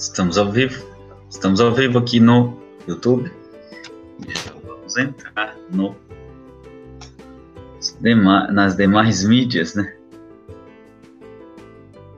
Estamos 0.00 0.38
ao 0.38 0.50
vivo. 0.50 0.82
Estamos 1.28 1.60
ao 1.60 1.74
vivo 1.74 1.98
aqui 1.98 2.18
no 2.18 2.58
YouTube. 2.88 3.30
Vamos 4.64 4.96
entrar 4.96 5.54
no, 5.70 5.94
nas 8.50 8.76
demais 8.76 9.22
mídias, 9.24 9.74
né? 9.74 9.94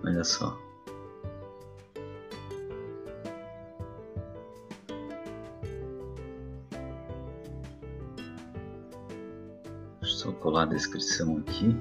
Olha 0.04 0.22
só. 0.22 0.56
Deixa 10.00 10.14
eu 10.14 10.18
só 10.18 10.32
colar 10.34 10.62
a 10.62 10.66
descrição 10.66 11.38
aqui. 11.38 11.76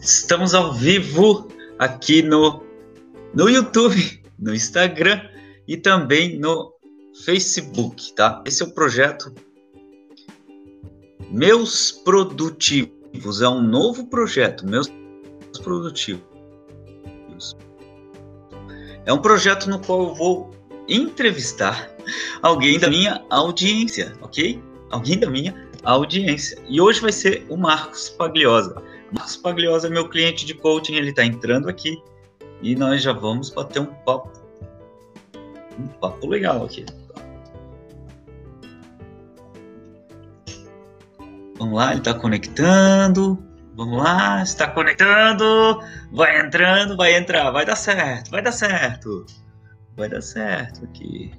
Estamos 0.00 0.54
ao 0.54 0.72
vivo 0.72 1.48
aqui 1.78 2.22
no, 2.22 2.62
no 3.34 3.48
YouTube, 3.48 4.22
no 4.38 4.54
Instagram 4.54 5.20
e 5.68 5.76
também 5.76 6.38
no 6.38 6.72
Facebook, 7.24 8.12
tá? 8.14 8.42
Esse 8.46 8.62
é 8.62 8.66
o 8.66 8.72
projeto 8.72 9.32
Meus 11.30 11.92
Produtivos. 11.92 13.40
É 13.40 13.48
um 13.48 13.60
novo 13.60 14.06
projeto, 14.06 14.66
Meus 14.66 14.90
Produtivos. 15.62 16.24
É 19.04 19.12
um 19.12 19.18
projeto 19.18 19.68
no 19.68 19.78
qual 19.80 20.08
eu 20.08 20.14
vou 20.14 20.50
entrevistar 20.88 21.90
alguém 22.42 22.78
da 22.78 22.88
minha 22.88 23.24
audiência, 23.30 24.12
ok? 24.20 24.60
Alguém 24.90 25.18
da 25.18 25.30
minha 25.30 25.69
audiência. 25.84 26.58
E 26.68 26.80
hoje 26.80 27.00
vai 27.00 27.12
ser 27.12 27.46
o 27.48 27.56
Marcos 27.56 28.08
Pagliosa. 28.10 28.82
Marcos 29.12 29.36
Pagliosa 29.36 29.88
é 29.88 29.90
meu 29.90 30.08
cliente 30.08 30.44
de 30.46 30.54
coaching, 30.54 30.94
ele 30.94 31.10
está 31.10 31.24
entrando 31.24 31.68
aqui 31.68 32.00
e 32.62 32.74
nós 32.74 33.02
já 33.02 33.12
vamos 33.12 33.50
bater 33.50 33.80
um 33.80 33.86
papo, 33.86 34.30
um 35.78 35.86
papo 35.86 36.26
legal 36.26 36.64
aqui. 36.64 36.84
Vamos 41.58 41.76
lá, 41.76 41.90
ele 41.90 42.00
está 42.00 42.14
conectando. 42.14 43.38
Vamos 43.74 43.98
lá, 43.98 44.42
está 44.42 44.68
conectando. 44.68 45.80
Vai 46.12 46.40
entrando, 46.40 46.96
vai 46.96 47.14
entrar, 47.16 47.50
vai 47.50 47.64
dar 47.64 47.76
certo, 47.76 48.30
vai 48.30 48.42
dar 48.42 48.52
certo. 48.52 49.26
Vai 49.96 50.08
dar 50.08 50.22
certo 50.22 50.84
aqui. 50.84 51.32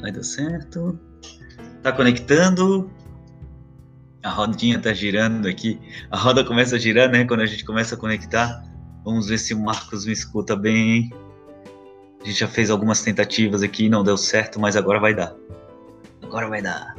Vai 0.00 0.12
dar 0.12 0.22
certo. 0.22 0.98
Está 1.86 1.96
conectando. 1.96 2.90
A 4.20 4.28
rodinha 4.28 4.76
está 4.76 4.92
girando 4.92 5.46
aqui. 5.46 5.80
A 6.10 6.16
roda 6.16 6.42
começa 6.44 6.74
a 6.74 6.78
girar, 6.80 7.08
né? 7.08 7.24
Quando 7.24 7.42
a 7.42 7.46
gente 7.46 7.64
começa 7.64 7.94
a 7.94 7.98
conectar. 7.98 8.60
Vamos 9.04 9.28
ver 9.28 9.38
se 9.38 9.54
o 9.54 9.60
Marcos 9.60 10.04
me 10.04 10.12
escuta 10.12 10.56
bem. 10.56 11.12
A 12.20 12.24
gente 12.24 12.40
já 12.40 12.48
fez 12.48 12.70
algumas 12.70 13.02
tentativas 13.02 13.62
aqui, 13.62 13.88
não 13.88 14.02
deu 14.02 14.16
certo, 14.16 14.58
mas 14.58 14.74
agora 14.74 14.98
vai 14.98 15.14
dar. 15.14 15.32
Agora 16.24 16.48
vai 16.48 16.60
dar. 16.60 16.96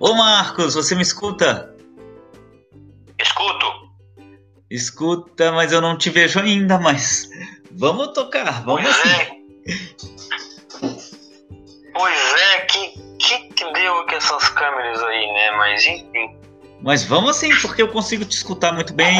Ô 0.00 0.14
Marcos, 0.14 0.72
você 0.72 0.94
me 0.94 1.02
escuta? 1.02 1.76
Escuto. 3.20 3.66
Escuta, 4.70 5.52
mas 5.52 5.72
eu 5.72 5.82
não 5.82 5.98
te 5.98 6.08
vejo 6.08 6.40
ainda, 6.40 6.78
mas 6.78 7.28
vamos 7.70 8.14
tocar, 8.14 8.64
vamos 8.64 8.80
pois 8.80 8.96
assim. 8.98 9.10
É. 9.10 10.15
essas 14.26 14.48
câmeras 14.50 15.02
aí, 15.02 15.32
né? 15.32 15.50
Mas 15.52 15.86
enfim. 15.86 16.36
Mas 16.80 17.04
vamos 17.04 17.30
assim, 17.30 17.50
porque 17.60 17.82
eu 17.82 17.88
consigo 17.88 18.24
te 18.24 18.36
escutar 18.36 18.72
muito 18.72 18.92
bem 18.92 19.16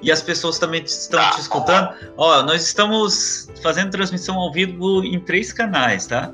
e 0.00 0.10
as 0.10 0.22
pessoas 0.22 0.58
também 0.58 0.82
estão 0.82 1.20
tá, 1.20 1.30
te 1.30 1.40
escutando. 1.40 1.94
Ó, 2.16 2.42
nós 2.42 2.62
estamos 2.62 3.50
fazendo 3.62 3.90
transmissão 3.90 4.36
ao 4.36 4.52
vivo 4.52 5.04
em 5.04 5.20
três 5.20 5.52
canais, 5.52 6.06
tá? 6.06 6.32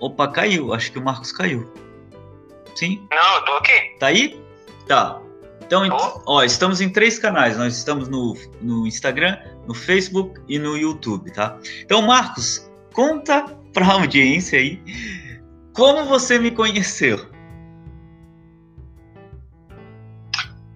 Opa, 0.00 0.28
caiu. 0.28 0.72
Acho 0.72 0.92
que 0.92 0.98
o 0.98 1.02
Marcos 1.02 1.32
caiu. 1.32 1.70
Sim? 2.74 3.06
Não, 3.10 3.36
eu 3.36 3.44
tô 3.44 3.52
aqui. 3.52 3.96
Tá 3.98 4.06
aí? 4.08 4.40
Tá. 4.86 5.20
Então, 5.66 5.82
ó, 6.26 6.42
estamos 6.42 6.80
em 6.80 6.90
três 6.90 7.18
canais. 7.18 7.56
Nós 7.56 7.76
estamos 7.76 8.08
no, 8.08 8.36
no 8.60 8.86
Instagram, 8.86 9.38
no 9.66 9.74
Facebook 9.74 10.40
e 10.48 10.58
no 10.58 10.76
YouTube, 10.76 11.30
tá? 11.30 11.56
Então, 11.80 12.02
Marcos, 12.02 12.70
conta 12.92 13.46
pra 13.72 13.86
audiência 13.92 14.58
aí 14.58 14.80
como 15.74 16.04
você 16.04 16.38
me 16.38 16.50
conheceu. 16.52 17.18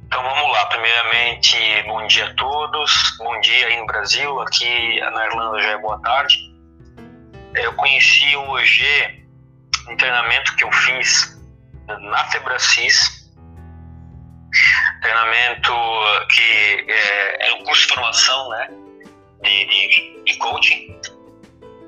Então 0.04 0.22
vamos 0.22 0.52
lá. 0.52 0.66
Primeiramente, 0.66 1.56
bom 1.86 2.06
dia 2.06 2.26
a 2.26 2.34
todos. 2.34 3.16
Bom 3.18 3.40
dia 3.40 3.68
aí 3.68 3.78
no 3.78 3.86
Brasil. 3.86 4.40
Aqui 4.40 5.00
na 5.00 5.26
Irlanda 5.26 5.62
já 5.62 5.70
é 5.70 5.78
boa 5.78 6.00
tarde. 6.02 6.36
Eu 7.54 7.72
conheci 7.74 8.36
o 8.36 8.50
OG, 8.50 9.24
um 9.88 9.96
treinamento 9.96 10.54
que 10.56 10.64
eu 10.64 10.72
fiz 10.72 11.40
na 11.86 12.24
Febracis, 12.26 13.30
treinamento 15.00 15.72
que 16.30 16.86
é, 16.88 17.48
é 17.48 17.54
um 17.54 17.64
curso 17.64 17.86
de 17.86 17.94
formação 17.94 18.50
né, 18.50 18.68
de, 19.42 19.64
de, 19.64 20.24
de 20.24 20.38
coaching. 20.38 21.00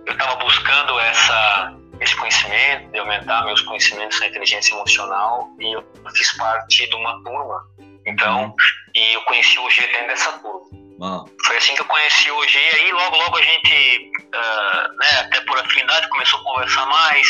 Eu 0.07 0.13
estava 0.13 0.37
buscando 0.37 0.99
essa, 1.01 1.80
esse 2.01 2.17
conhecimento, 2.17 2.91
de 2.91 2.99
aumentar 2.99 3.45
meus 3.45 3.61
conhecimentos 3.63 4.19
na 4.21 4.27
inteligência 4.29 4.75
emocional 4.75 5.49
e 5.59 5.73
eu 5.73 5.85
fiz 6.15 6.37
parte 6.37 6.89
de 6.89 6.95
uma 6.97 7.23
turma. 7.23 7.63
Então, 8.07 8.55
e 8.95 9.15
eu 9.15 9.21
conheci 9.23 9.59
o 9.59 9.71
G 9.71 9.87
dentro 9.87 10.07
dessa 10.07 10.33
turma. 10.39 11.25
Foi 11.47 11.57
assim 11.57 11.75
que 11.75 11.81
eu 11.81 11.87
conheci 11.87 12.31
o 12.31 12.47
G, 12.47 12.59
e 12.59 12.77
aí 12.77 12.93
logo, 12.93 13.17
logo 13.17 13.37
a 13.39 13.43
gente, 13.43 14.13
uh, 14.35 14.97
né, 14.99 15.21
até 15.21 15.41
por 15.43 15.59
afinidade, 15.59 16.09
começou 16.09 16.41
a 16.41 16.45
conversar 16.45 16.87
mais 16.87 17.27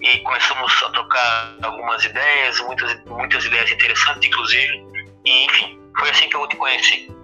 e 0.00 0.18
começamos 0.18 0.82
a 0.84 0.90
trocar 0.90 1.56
algumas 1.62 2.04
ideias, 2.04 2.60
muitas, 2.60 3.04
muitas 3.06 3.44
ideias 3.44 3.70
interessantes, 3.72 4.28
inclusive, 4.28 4.86
e 5.24 5.44
enfim, 5.44 5.78
foi 5.98 6.10
assim 6.10 6.28
que 6.28 6.36
eu 6.36 6.46
te 6.46 6.56
conheci. 6.56 7.19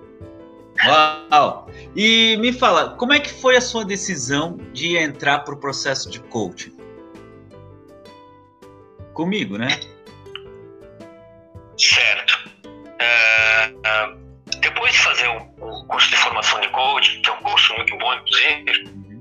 Uau! 0.84 1.70
E 1.94 2.36
me 2.38 2.52
fala, 2.52 2.90
como 2.96 3.12
é 3.12 3.20
que 3.20 3.32
foi 3.32 3.56
a 3.56 3.60
sua 3.60 3.84
decisão 3.84 4.56
de 4.72 4.96
entrar 4.96 5.40
para 5.40 5.54
o 5.54 5.56
processo 5.56 6.10
de 6.10 6.20
coaching? 6.20 6.76
Comigo, 9.14 9.56
né? 9.56 9.68
Certo. 11.78 12.50
Uh, 12.66 13.78
uh, 13.78 14.60
depois 14.60 14.92
de 14.92 14.98
fazer 14.98 15.28
o, 15.28 15.38
o, 15.60 15.86
curso 15.86 16.10
de 16.10 16.16
formação 16.16 16.60
de 16.60 16.68
coaching, 16.68 17.22
que 17.22 17.30
é 17.30 17.32
um 17.32 17.42
curso 17.42 17.74
muito 17.74 17.96
bom, 17.98 18.14
inclusive, 18.14 19.16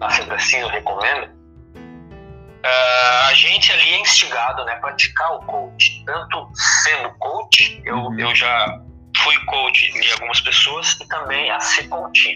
a 0.00 0.10
Febracina 0.10 0.62
eu 0.62 0.68
recomendo, 0.68 1.26
uh, 1.26 3.28
a 3.28 3.34
gente 3.34 3.72
ali 3.72 3.94
é 3.94 4.00
instigado 4.00 4.64
né, 4.64 4.72
a 4.72 4.76
praticar 4.76 5.34
o 5.34 5.40
coach. 5.40 6.02
Tanto 6.04 6.48
sendo 6.54 7.10
coach, 7.18 7.82
eu, 7.84 7.96
uhum. 7.96 8.18
eu 8.18 8.34
já 8.34 8.80
fui 9.16 9.36
coach 9.46 9.92
de 9.92 10.12
algumas 10.12 10.40
pessoas, 10.40 10.92
e 11.00 11.08
também 11.08 11.50
a 11.50 11.60
ser 11.60 11.88
coach. 11.88 12.34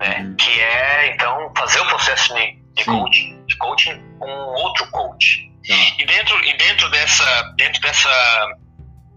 Né, 0.00 0.18
uhum. 0.18 0.36
Que 0.36 0.60
é, 0.60 1.14
então, 1.14 1.52
fazer 1.56 1.80
o 1.80 1.86
processo 1.86 2.34
de, 2.34 2.58
de 2.74 2.84
coaching, 2.84 3.44
de 3.46 3.56
coaching 3.58 4.02
com 4.18 4.30
outro 4.30 4.90
coach. 4.90 5.50
Uhum. 5.68 5.94
E, 5.98 6.06
dentro, 6.06 6.44
e 6.44 6.56
dentro 6.56 6.90
dessa, 6.90 7.54
dentro 7.56 7.80
dessa 7.80 8.58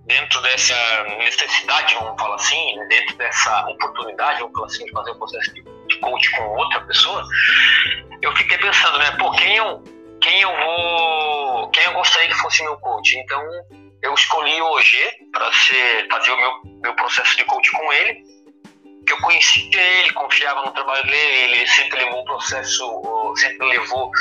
dentro 0.05 0.41
dessa 0.41 0.75
necessidade, 1.17 1.95
vamos 1.95 2.19
falar 2.19 2.35
assim, 2.35 2.75
dentro 2.89 3.17
dessa 3.17 3.67
oportunidade, 3.67 4.39
vamos 4.39 4.53
falar 4.53 4.67
assim, 4.67 4.85
de 4.85 4.91
fazer 4.91 5.11
o 5.11 5.15
processo 5.15 5.53
de, 5.53 5.63
de 5.63 5.95
coach 5.97 6.31
com 6.31 6.43
outra 6.43 6.81
pessoa, 6.81 7.25
eu 8.21 8.35
fiquei 8.35 8.57
pensando, 8.57 8.97
né, 8.99 9.11
pô, 9.17 9.31
quem 9.31 9.55
eu, 9.55 9.83
quem 10.21 10.41
eu 10.41 10.55
vou, 10.55 11.69
quem 11.69 11.83
eu 11.85 11.93
gostaria 11.93 12.27
que 12.27 12.35
fosse 12.35 12.63
meu 12.63 12.77
coach? 12.77 13.17
Então, 13.17 13.41
eu 14.05 14.13
escolhi 14.13 14.61
o 14.61 14.65
OG 14.65 15.29
para 15.31 15.51
fazer 16.11 16.31
o 16.31 16.37
meu, 16.37 16.51
meu 16.83 16.93
processo 16.93 17.35
de 17.35 17.43
coach 17.45 17.71
com 17.71 17.93
ele, 17.93 18.23
que 19.05 19.13
eu 19.13 19.17
conhecia 19.17 19.81
ele, 19.81 20.11
confiava 20.13 20.63
no 20.63 20.71
trabalho 20.71 21.03
dele, 21.05 21.55
ele 21.55 21.67
sempre 21.67 22.03
levou 22.03 22.21
o 22.21 22.25
processo, 22.25 23.33
sempre 23.35 23.67
levou 23.67 24.11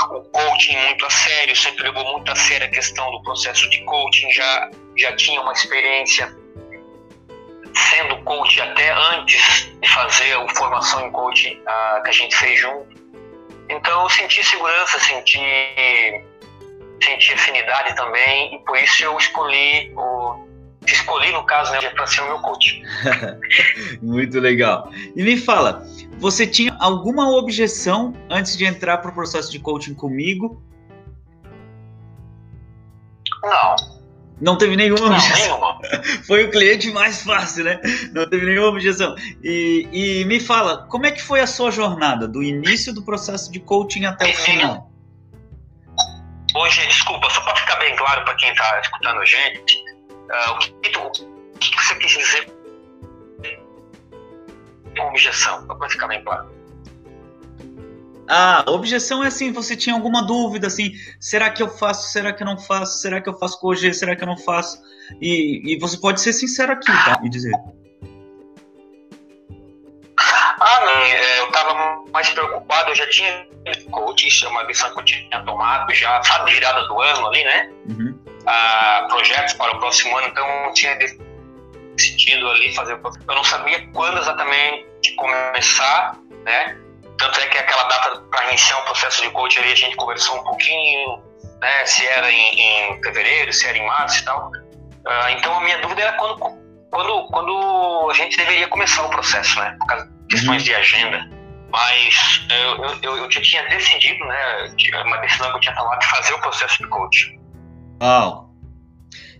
o 0.00 0.20
coaching 0.30 0.76
muito 0.76 1.04
a 1.04 1.10
sério, 1.10 1.56
sempre 1.56 1.84
levou 1.84 2.12
muito 2.12 2.30
a 2.30 2.36
sério 2.36 2.66
a 2.66 2.70
questão 2.70 3.10
do 3.10 3.22
processo 3.22 3.68
de 3.70 3.84
coaching, 3.84 4.30
já, 4.32 4.70
já 4.96 5.14
tinha 5.16 5.40
uma 5.40 5.52
experiência 5.52 6.26
sendo 7.90 8.22
coach 8.22 8.60
até 8.60 8.92
antes 8.92 9.72
de 9.80 9.88
fazer 9.88 10.36
a 10.36 10.48
formação 10.54 11.06
em 11.06 11.10
coach 11.10 11.60
uh, 11.60 12.02
que 12.02 12.08
a 12.08 12.12
gente 12.12 12.36
fez 12.36 12.60
junto. 12.60 13.02
Então 13.68 14.02
eu 14.02 14.08
senti 14.10 14.44
segurança, 14.44 14.98
senti, 15.00 15.40
senti 17.02 17.32
afinidade 17.32 17.94
também, 17.96 18.56
e 18.56 18.58
por 18.60 18.76
isso 18.76 19.04
eu 19.04 19.16
escolhi 19.16 19.92
o. 19.96 20.44
Escolhi, 20.86 21.32
no 21.32 21.44
caso, 21.44 21.72
né, 21.72 21.80
para 21.80 22.06
ser 22.06 22.20
o 22.20 22.26
meu 22.26 22.38
coach. 22.40 22.82
Muito 24.02 24.38
legal. 24.38 24.90
E 25.16 25.22
me 25.22 25.34
fala, 25.38 25.82
você 26.18 26.46
tinha 26.46 26.76
alguma 26.78 27.30
objeção 27.38 28.12
antes 28.28 28.54
de 28.54 28.66
entrar 28.66 28.98
para 28.98 29.10
o 29.10 29.14
processo 29.14 29.50
de 29.50 29.58
coaching 29.58 29.94
comigo? 29.94 30.62
Não. 33.42 33.76
Não 34.40 34.58
teve 34.58 34.76
nenhuma 34.76 35.08
Não, 35.08 35.16
objeção. 35.16 35.38
nenhuma. 35.38 35.78
Foi 36.26 36.44
o 36.44 36.50
cliente 36.50 36.90
mais 36.92 37.22
fácil, 37.22 37.64
né? 37.64 37.80
Não 38.12 38.28
teve 38.28 38.44
nenhuma 38.44 38.68
objeção. 38.68 39.14
E, 39.42 39.88
e 39.92 40.24
me 40.24 40.40
fala, 40.40 40.86
como 40.88 41.06
é 41.06 41.12
que 41.12 41.22
foi 41.22 41.40
a 41.40 41.46
sua 41.46 41.70
jornada, 41.70 42.26
do 42.26 42.42
início 42.42 42.92
do 42.92 43.02
processo 43.02 43.50
de 43.50 43.60
coaching 43.60 44.04
até 44.04 44.30
o 44.30 44.34
final? 44.34 44.90
Hoje, 46.54 46.86
desculpa, 46.86 47.28
só 47.30 47.40
para 47.42 47.56
ficar 47.56 47.76
bem 47.76 47.96
claro 47.96 48.24
para 48.24 48.34
quem 48.36 48.50
está 48.50 48.80
escutando 48.80 49.20
a 49.20 49.24
gente, 49.24 49.84
uh, 50.08 50.52
o, 50.52 50.58
que, 50.58 50.90
tu, 50.90 51.00
o 51.00 51.58
que 51.58 51.84
você 51.84 51.94
quis 51.96 52.12
dizer 52.12 52.54
com 54.96 55.08
objeção, 55.08 55.66
só 55.66 55.74
para 55.74 55.88
ficar 55.88 56.08
bem 56.08 56.22
claro. 56.22 56.48
Ah, 58.28 58.64
a 58.66 58.70
objeção 58.70 59.22
é 59.22 59.26
assim, 59.26 59.52
você 59.52 59.76
tinha 59.76 59.94
alguma 59.94 60.22
dúvida, 60.26 60.66
assim, 60.66 60.92
será 61.20 61.50
que 61.50 61.62
eu 61.62 61.68
faço, 61.68 62.10
será 62.10 62.32
que 62.32 62.42
eu 62.42 62.46
não 62.46 62.56
faço, 62.56 63.00
será 63.00 63.20
que 63.20 63.28
eu 63.28 63.36
faço 63.38 63.60
com 63.60 63.68
OG, 63.68 63.92
será 63.92 64.16
que 64.16 64.22
eu 64.22 64.26
não 64.26 64.38
faço? 64.38 64.80
E, 65.20 65.74
e 65.74 65.78
você 65.78 65.98
pode 65.98 66.20
ser 66.20 66.32
sincero 66.32 66.72
aqui, 66.72 66.86
tá? 66.86 67.20
E 67.22 67.28
dizer. 67.28 67.52
Ah, 70.16 70.80
não, 70.80 71.02
é, 71.02 71.33
estava 71.54 72.04
mais 72.12 72.28
preocupado, 72.30 72.90
eu 72.90 72.94
já 72.94 73.08
tinha 73.08 73.46
coach, 73.90 74.26
isso 74.26 74.44
é 74.44 74.48
uma 74.48 74.62
lição 74.64 74.92
que 74.92 75.00
eu 75.00 75.04
tinha 75.04 75.40
tomado 75.44 75.92
já, 75.94 76.22
sabe, 76.22 76.52
virada 76.52 76.86
do 76.86 77.00
ano 77.00 77.26
ali, 77.28 77.44
né? 77.44 77.70
Uhum. 77.88 78.18
Ah, 78.46 79.06
projetos 79.08 79.54
para 79.54 79.74
o 79.74 79.78
próximo 79.78 80.16
ano, 80.18 80.28
então 80.28 80.46
eu 80.66 80.72
tinha 80.74 80.96
decidido 81.96 82.50
ali 82.50 82.74
fazer. 82.74 82.92
Eu 82.92 83.34
não 83.34 83.44
sabia 83.44 83.88
quando 83.92 84.18
exatamente 84.18 85.14
começar, 85.16 86.18
né? 86.44 86.78
Tanto 87.16 87.40
é 87.40 87.46
que 87.46 87.56
aquela 87.56 87.84
data 87.84 88.20
para 88.30 88.48
iniciar 88.48 88.78
o 88.78 88.84
processo 88.84 89.22
de 89.22 89.30
coaching 89.30 89.60
ali 89.60 89.72
a 89.72 89.76
gente 89.76 89.96
conversou 89.96 90.36
um 90.36 90.44
pouquinho, 90.44 91.22
né? 91.60 91.86
Se 91.86 92.04
era 92.06 92.30
em, 92.30 92.60
em 92.60 93.02
fevereiro, 93.02 93.52
se 93.52 93.66
era 93.66 93.78
em 93.78 93.86
março 93.86 94.20
e 94.20 94.24
tal. 94.24 94.48
Uh, 94.48 95.28
então 95.30 95.56
a 95.56 95.60
minha 95.60 95.78
dúvida 95.78 96.02
era 96.02 96.12
quando, 96.14 96.38
quando, 96.90 97.28
quando 97.28 98.08
a 98.10 98.14
gente 98.14 98.36
deveria 98.36 98.66
começar 98.68 99.04
o 99.06 99.10
processo, 99.10 99.58
né? 99.60 99.76
Por 99.78 99.86
causa 99.86 100.06
de 100.06 100.26
questões 100.28 100.62
uhum. 100.62 100.64
de 100.64 100.74
agenda. 100.74 101.43
Mas 101.74 102.46
eu, 102.50 102.84
eu, 103.02 103.16
eu, 103.18 103.30
já 103.30 103.42
tinha 103.42 103.68
decidido, 103.68 104.24
né? 104.24 104.74
Uma 105.04 105.16
decisão 105.18 105.50
que 105.50 105.56
eu 105.56 105.60
tinha 105.60 105.74
tomado 105.74 105.98
de 105.98 106.06
fazer 106.06 106.34
o 106.34 106.40
processo 106.40 106.78
de 106.78 106.88
coaching. 106.88 107.40
Uau! 108.00 108.50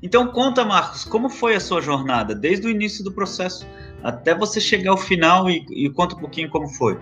Então 0.02 0.26
conta, 0.26 0.64
Marcos, 0.64 1.04
como 1.04 1.30
foi 1.30 1.54
a 1.54 1.60
sua 1.60 1.80
jornada, 1.80 2.34
desde 2.34 2.66
o 2.66 2.70
início 2.70 3.04
do 3.04 3.12
processo 3.12 3.66
até 4.02 4.34
você 4.34 4.60
chegar 4.60 4.90
ao 4.90 4.96
final 4.96 5.48
e, 5.48 5.64
e 5.70 5.88
conta 5.90 6.16
um 6.16 6.18
pouquinho 6.18 6.50
como 6.50 6.68
foi 6.68 6.98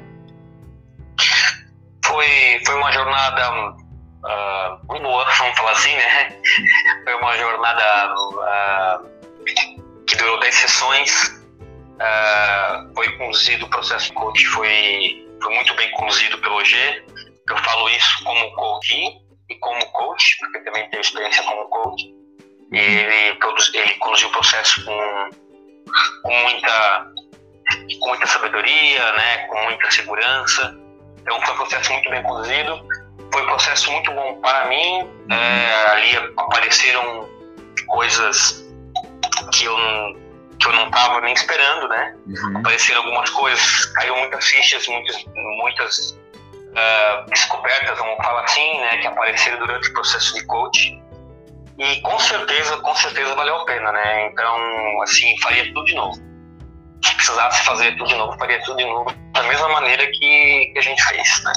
foi, 2.12 2.61
foi 2.67 2.75
uma 2.75 2.93
jornada 2.93 3.50
uh, 3.50 4.87
muito 4.88 5.02
boa, 5.02 5.25
vamos 5.38 5.56
falar 5.56 5.73
assim, 5.73 5.96
né? 5.96 6.29
Foi 7.05 7.14
uma 7.14 7.37
jornada 7.38 8.14
uh, 8.14 10.05
que 10.06 10.17
durou 10.17 10.38
10 10.40 10.55
sessões. 10.55 11.42
Uh, 12.02 12.94
foi 12.96 13.16
conduzido, 13.16 13.66
o 13.66 13.70
processo 13.70 14.06
de 14.06 14.12
coach 14.14 14.44
foi, 14.46 15.25
foi 15.40 15.54
muito 15.54 15.72
bem 15.75 15.88
conduzido 15.93 16.37
pelo 16.38 16.64
G. 16.64 17.04
Eu 17.49 17.56
falo 17.58 17.88
isso 17.90 18.25
como 18.25 18.50
coach 18.56 19.22
e 19.49 19.54
como 19.60 19.87
coach, 19.93 20.37
porque 20.40 20.58
também 20.60 20.90
tenho 20.90 21.00
experiência 21.00 21.44
como 21.44 21.69
coach. 21.69 22.12
Ele, 22.72 23.38
ele 23.75 23.94
conduziu 23.96 24.28
o 24.28 24.32
processo 24.32 24.84
com, 24.84 25.28
com, 26.22 26.34
muita, 26.34 27.06
com 28.00 28.08
muita 28.08 28.26
sabedoria, 28.26 29.12
né, 29.12 29.46
com 29.46 29.62
muita 29.64 29.90
segurança. 29.90 30.76
Então 31.20 31.40
foi 31.43 31.55
um 31.55 31.56
processo 31.58 31.93
muito 31.93 32.10
bem 32.10 32.22
conduzido, 32.25 32.81
foi 33.32 33.43
um 33.43 33.46
processo 33.46 33.93
muito 33.93 34.10
bom 34.10 34.40
para 34.40 34.66
mim. 34.66 35.08
É, 35.31 35.90
ali 35.90 36.16
apareceram 36.37 37.28
coisas 37.87 38.66
que 39.52 39.66
eu, 39.66 39.76
que 40.58 40.66
eu 40.66 40.72
não 40.72 40.87
estava 40.87 41.20
nem 41.20 41.34
esperando, 41.34 41.88
né? 41.88 42.14
Uhum. 42.26 42.58
Apareceram 42.58 43.02
algumas 43.02 43.31
coisas, 43.31 43.87
caiu 43.87 44.16
muitas 44.16 44.44
fichas, 44.44 44.87
muitas, 44.87 45.25
muitas 45.34 46.10
uh, 46.10 47.28
descobertas, 47.28 47.99
vamos 47.99 48.16
falar 48.16 48.44
assim, 48.44 48.81
né? 48.81 48.99
Que 48.99 49.06
apareceram 49.06 49.58
durante 49.58 49.88
o 49.88 49.93
processo 49.93 50.34
de 50.34 50.44
coach. 50.46 51.02
E 51.78 52.00
com 52.02 52.19
certeza, 52.19 52.76
com 52.78 52.94
certeza 52.94 53.34
valeu 53.34 53.56
a 53.56 53.64
pena, 53.64 53.93
né? 53.93 54.26
Então, 54.26 55.02
assim, 55.02 55.38
faria 55.40 55.64
tudo 55.72 55.84
de 55.84 55.94
novo 55.94 56.32
se 57.05 57.14
precisasse 57.16 57.64
fazer 57.64 57.96
tudo 57.96 58.08
de 58.08 58.16
novo, 58.16 58.38
faria 58.38 58.62
tudo 58.62 58.76
de 58.76 58.84
novo, 58.84 59.12
da 59.32 59.43
mesma 59.43 59.69
maneira 59.69 60.06
que, 60.06 60.70
que 60.72 60.78
a 60.78 60.82
gente 60.82 61.02
fez, 61.02 61.43
né? 61.44 61.52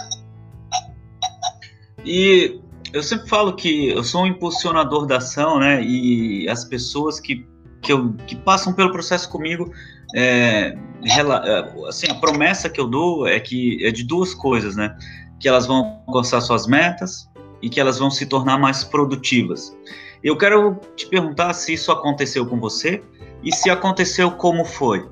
E 2.03 2.59
eu 2.93 3.03
sempre 3.03 3.29
falo 3.29 3.55
que 3.55 3.89
eu 3.89 4.03
sou 4.03 4.23
um 4.23 4.27
impulsionador 4.27 5.05
da 5.05 5.17
ação, 5.17 5.59
né? 5.59 5.81
E 5.81 6.47
as 6.49 6.65
pessoas 6.65 7.19
que, 7.19 7.47
que, 7.85 7.93
eu, 7.93 8.13
que 8.25 8.35
passam 8.35 8.73
pelo 8.73 8.91
processo 8.91 9.29
comigo, 9.29 9.71
é, 10.15 10.75
é, 11.05 11.87
assim, 11.87 12.07
a 12.09 12.15
promessa 12.15 12.69
que 12.69 12.79
eu 12.79 12.87
dou 12.87 13.27
é 13.27 13.39
que 13.39 13.85
é 13.85 13.91
de 13.91 14.03
duas 14.03 14.33
coisas, 14.33 14.75
né? 14.75 14.97
Que 15.39 15.47
elas 15.47 15.67
vão 15.67 16.01
alcançar 16.07 16.41
suas 16.41 16.65
metas 16.65 17.29
e 17.61 17.69
que 17.69 17.79
elas 17.79 17.99
vão 17.99 18.09
se 18.09 18.25
tornar 18.25 18.57
mais 18.57 18.83
produtivas. 18.83 19.77
Eu 20.23 20.35
quero 20.37 20.79
te 20.95 21.05
perguntar 21.07 21.53
se 21.53 21.73
isso 21.73 21.91
aconteceu 21.91 22.45
com 22.47 22.59
você 22.59 23.03
e 23.43 23.53
se 23.53 23.69
aconteceu, 23.69 24.31
como 24.31 24.65
foi? 24.65 25.07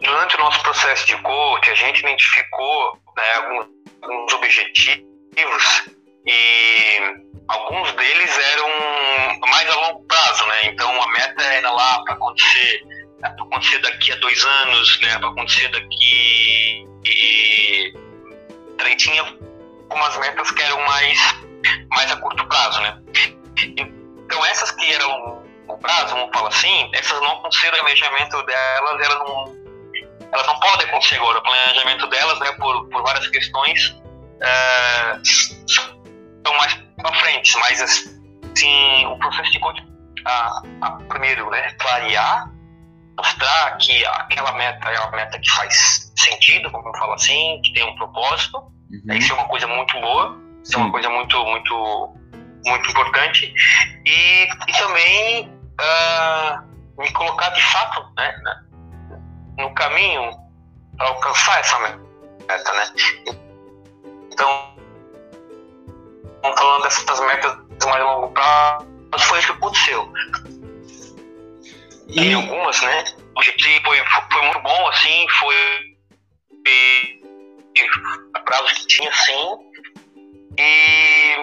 durante 0.00 0.36
o 0.36 0.38
nosso 0.38 0.62
processo 0.62 1.06
de 1.06 1.16
coach, 1.22 1.70
a 1.70 1.74
gente 1.74 2.00
identificou 2.00 2.98
né, 3.16 3.22
alguns, 3.36 3.66
alguns 4.02 4.32
objetivos 4.34 5.97
e 6.28 7.00
alguns 7.48 7.90
deles 7.92 8.38
eram 8.52 8.68
mais 9.50 9.70
a 9.70 9.74
longo 9.76 10.04
prazo, 10.04 10.46
né? 10.46 10.66
Então 10.66 11.02
a 11.02 11.12
meta 11.12 11.42
era 11.42 11.70
lá 11.70 12.04
para 12.04 12.14
acontecer, 12.14 12.82
para 13.20 13.30
acontecer 13.30 13.78
daqui 13.78 14.12
a 14.12 14.16
dois 14.16 14.44
anos, 14.44 15.00
né? 15.00 15.18
Para 15.18 15.28
acontecer 15.30 15.68
daqui 15.68 16.84
e 17.04 17.58
tinha 18.98 19.22
algumas 19.22 20.18
metas 20.18 20.50
que 20.50 20.62
eram 20.62 20.80
mais 20.84 21.18
mais 21.90 22.12
a 22.12 22.16
curto 22.16 22.46
prazo, 22.46 22.80
né? 22.82 23.00
Então 23.66 24.44
essas 24.46 24.70
que 24.72 24.92
eram 24.92 25.42
longo 25.66 25.80
prazo, 25.80 26.14
vamos 26.14 26.30
falar 26.36 26.48
assim, 26.48 26.90
essas 26.92 27.20
não 27.22 27.38
aconteceram 27.38 27.78
o 27.78 27.80
planejamento 27.80 28.42
delas, 28.44 29.00
elas 29.00 29.18
não 29.20 29.58
elas 30.30 30.46
não 30.46 30.60
podem 30.60 30.86
acontecer 30.86 31.16
agora. 31.16 31.38
O 31.38 31.42
planejamento 31.42 32.06
delas, 32.08 32.38
né, 32.40 32.52
por, 32.58 32.86
por 32.90 33.02
várias 33.02 33.28
questões, 33.28 33.96
é, 34.42 35.18
são 36.48 36.56
mais 36.56 36.74
para 36.96 37.12
frente. 37.14 37.56
Mas, 37.58 37.82
assim, 37.82 39.06
o 39.06 39.18
processo 39.18 39.50
de 39.52 39.60
coaching, 39.60 39.86
a, 40.24 40.62
a, 40.80 40.90
primeiro, 41.08 41.50
né, 41.50 41.70
clarear, 41.74 42.50
mostrar 43.16 43.76
que 43.78 44.04
aquela 44.06 44.52
meta 44.52 44.88
é 44.88 45.00
uma 45.00 45.12
meta 45.12 45.38
que 45.38 45.50
faz 45.50 46.12
sentido, 46.16 46.70
como 46.70 46.88
eu 46.88 46.98
falo 46.98 47.12
assim, 47.14 47.60
que 47.62 47.72
tem 47.74 47.84
um 47.84 47.94
propósito. 47.96 48.58
Uhum. 48.58 49.14
Isso 49.14 49.32
é 49.32 49.36
uma 49.36 49.48
coisa 49.48 49.66
muito 49.66 50.00
boa, 50.00 50.38
isso 50.64 50.76
é 50.76 50.78
uma 50.78 50.90
coisa 50.90 51.10
muito, 51.10 51.44
muito, 51.44 52.14
muito 52.64 52.90
importante. 52.90 53.52
E, 54.06 54.44
e 54.44 54.72
também 54.78 55.48
uh, 55.48 57.00
me 57.00 57.12
colocar 57.12 57.50
de 57.50 57.62
fato, 57.62 58.08
né, 58.16 58.34
no 59.58 59.74
caminho 59.74 60.30
para 60.96 61.08
alcançar 61.08 61.60
essa 61.60 61.78
meta, 61.80 62.72
né? 62.72 62.92
Então, 64.32 64.77
falando 66.42 66.82
dessas 66.82 67.20
metas 67.20 67.58
mais 67.86 68.02
longo 68.02 68.28
prazo, 68.28 68.86
foi 69.20 69.38
isso 69.38 69.48
que 69.48 69.58
aconteceu. 69.58 70.12
E... 72.08 72.32
Algumas, 72.32 72.80
né? 72.82 73.04
O 73.34 73.38
objetivo 73.38 73.84
foi, 73.84 73.98
foi 74.32 74.42
muito 74.42 74.60
bom, 74.60 74.88
assim, 74.88 75.26
foi 75.38 75.56
a 78.34 78.40
prazo 78.40 78.74
que 78.74 78.86
tinha, 78.86 79.12
sim. 79.12 79.58
E, 80.58 81.40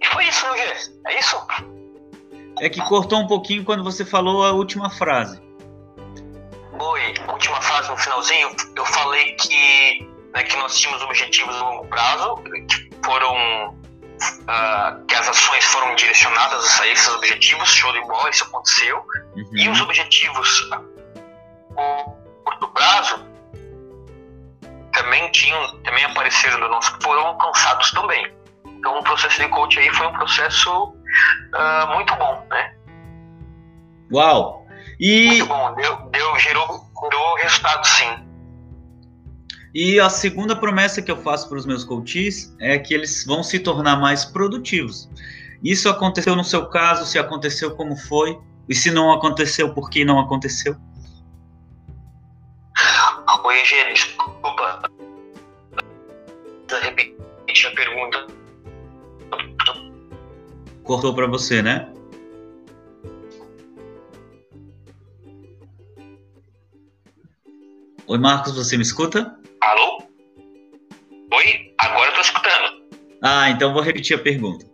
e 0.00 0.06
foi 0.06 0.24
isso, 0.26 0.46
né, 0.50 0.56
Gê? 0.58 0.90
É 1.06 1.18
isso? 1.18 1.46
É 2.60 2.68
que 2.68 2.80
cortou 2.82 3.20
um 3.20 3.26
pouquinho 3.26 3.64
quando 3.64 3.84
você 3.84 4.04
falou 4.04 4.44
a 4.44 4.52
última 4.52 4.90
frase 4.90 5.46
foi, 6.96 7.14
última 7.28 7.60
fase 7.60 7.90
no 7.90 7.96
finalzinho, 7.96 8.50
eu 8.76 8.84
falei 8.86 9.32
que, 9.32 10.08
né, 10.34 10.42
que 10.44 10.56
nós 10.56 10.78
tínhamos 10.78 11.02
objetivos 11.02 11.54
a 11.56 11.70
longo 11.70 11.86
prazo, 11.88 12.36
que 12.68 12.90
foram 13.04 13.76
uh, 14.22 15.04
que 15.06 15.14
as 15.14 15.28
ações 15.28 15.64
foram 15.64 15.94
direcionadas 15.94 16.80
a 16.80 16.86
esses 16.86 17.08
objetivos, 17.08 17.68
show 17.68 17.92
de 17.92 18.00
bola, 18.02 18.30
isso 18.30 18.44
aconteceu. 18.44 18.98
Uhum. 19.36 19.50
E 19.52 19.68
os 19.68 19.80
objetivos 19.80 20.68
a 20.72 20.80
curto 22.44 22.68
prazo 22.68 23.26
também 24.92 25.30
tinham, 25.30 25.82
também 25.82 26.04
apareceram 26.04 26.58
no 26.58 26.68
nosso, 26.68 26.96
foram 27.02 27.26
alcançados 27.26 27.90
também. 27.90 28.34
Então 28.64 28.98
o 28.98 29.02
processo 29.02 29.40
de 29.40 29.48
coach 29.48 29.78
aí 29.78 29.90
foi 29.90 30.06
um 30.06 30.12
processo 30.12 30.84
uh, 30.84 31.94
muito 31.94 32.14
bom, 32.16 32.46
né? 32.50 32.74
Uau! 34.12 34.66
E... 34.98 35.26
Muito 35.26 35.46
bom, 35.46 35.74
deu, 35.74 35.96
deu, 36.10 36.38
gerou, 36.38 36.90
gerou 37.02 37.34
resultado 37.36 37.86
sim. 37.86 38.25
E 39.78 40.00
a 40.00 40.08
segunda 40.08 40.56
promessa 40.56 41.02
que 41.02 41.10
eu 41.10 41.18
faço 41.18 41.50
para 41.50 41.58
os 41.58 41.66
meus 41.66 41.84
coaches 41.84 42.56
é 42.58 42.78
que 42.78 42.94
eles 42.94 43.26
vão 43.26 43.42
se 43.42 43.58
tornar 43.58 44.00
mais 44.00 44.24
produtivos. 44.24 45.06
Isso 45.62 45.90
aconteceu 45.90 46.34
no 46.34 46.42
seu 46.42 46.64
caso, 46.70 47.04
se 47.04 47.18
aconteceu 47.18 47.76
como 47.76 47.94
foi, 47.94 48.38
e 48.66 48.74
se 48.74 48.90
não 48.90 49.12
aconteceu, 49.12 49.74
por 49.74 49.90
que 49.90 50.02
não 50.02 50.18
aconteceu? 50.18 50.74
Oi, 53.44 53.64
Gê, 53.66 53.92
desculpa. 53.92 54.80
Repetir 56.80 57.66
a 57.66 57.74
pergunta. 57.74 58.26
Cortou 60.84 61.14
para 61.14 61.26
você, 61.26 61.60
né? 61.60 61.92
Oi, 68.06 68.16
Marcos, 68.16 68.56
você 68.56 68.78
me 68.78 68.82
escuta? 68.82 69.38
Alô? 69.66 70.00
Oi? 71.34 71.74
Agora 71.78 72.10
eu 72.10 72.14
tô 72.14 72.20
escutando. 72.20 72.82
Ah, 73.20 73.50
então 73.50 73.72
vou 73.72 73.82
repetir 73.82 74.14
a 74.14 74.22
pergunta. 74.22 74.64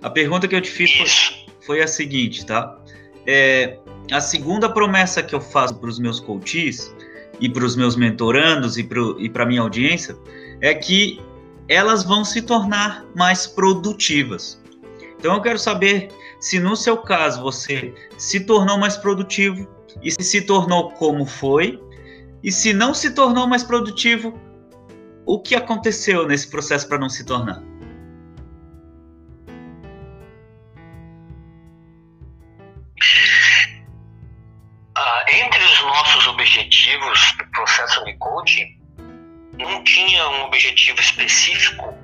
A 0.00 0.08
pergunta 0.08 0.46
que 0.46 0.54
eu 0.54 0.60
te 0.60 0.70
fiz 0.70 0.92
foi, 0.92 1.56
foi, 1.66 1.82
a 1.82 1.88
seguinte, 1.88 2.46
tá? 2.46 2.78
É, 3.26 3.76
a 4.12 4.20
segunda 4.20 4.72
promessa 4.72 5.24
que 5.24 5.34
eu 5.34 5.40
faço 5.40 5.74
para 5.80 5.88
os 5.88 5.98
meus 5.98 6.20
coaches 6.20 6.94
e 7.40 7.48
para 7.48 7.64
os 7.64 7.74
meus 7.74 7.96
mentorandos 7.96 8.78
e 8.78 8.84
para 8.84 9.42
a 9.42 9.46
minha 9.46 9.60
audiência 9.60 10.16
é 10.60 10.72
que 10.72 11.20
elas 11.68 12.04
vão 12.04 12.24
se 12.24 12.40
tornar 12.40 13.04
mais 13.16 13.44
produtivas. 13.44 14.62
Então 15.18 15.34
eu 15.34 15.42
quero 15.42 15.58
saber 15.58 16.10
se 16.38 16.60
no 16.60 16.76
seu 16.76 16.96
caso 16.96 17.42
você 17.42 17.92
se 18.16 18.38
tornou 18.38 18.78
mais 18.78 18.96
produtivo 18.96 19.68
e 20.00 20.12
se 20.12 20.22
se 20.22 20.42
tornou 20.42 20.92
como 20.92 21.26
foi 21.26 21.82
e 22.42 22.52
se 22.52 22.72
não 22.72 22.94
se 22.94 23.14
tornou 23.14 23.46
mais 23.46 23.64
produtivo, 23.64 24.38
o 25.26 25.40
que 25.40 25.54
aconteceu 25.54 26.26
nesse 26.26 26.48
processo 26.50 26.88
para 26.88 26.98
não 26.98 27.08
se 27.08 27.24
tornar? 27.24 27.62
Ah, 34.94 35.24
entre 35.30 35.62
os 35.62 35.82
nossos 35.82 36.26
objetivos 36.28 37.36
do 37.38 37.46
processo 37.50 38.04
de 38.04 38.14
coaching, 38.14 38.78
não 39.58 39.82
tinha 39.84 40.28
um 40.28 40.42
objetivo 40.44 40.98
específico 41.00 41.94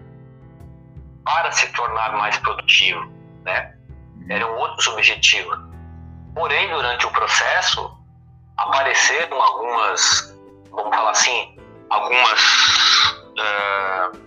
para 1.24 1.50
se 1.52 1.66
tornar 1.72 2.12
mais 2.16 2.36
produtivo, 2.38 3.00
né? 3.44 3.74
Eram 4.28 4.56
outros 4.58 4.86
objetivos. 4.88 5.58
Porém, 6.34 6.68
durante 6.68 7.06
o 7.06 7.10
processo, 7.10 8.03
apareceram 8.56 9.40
algumas, 9.40 10.36
vamos 10.70 10.94
falar 10.94 11.10
assim, 11.10 11.56
algumas 11.90 12.40
uh, 13.38 14.18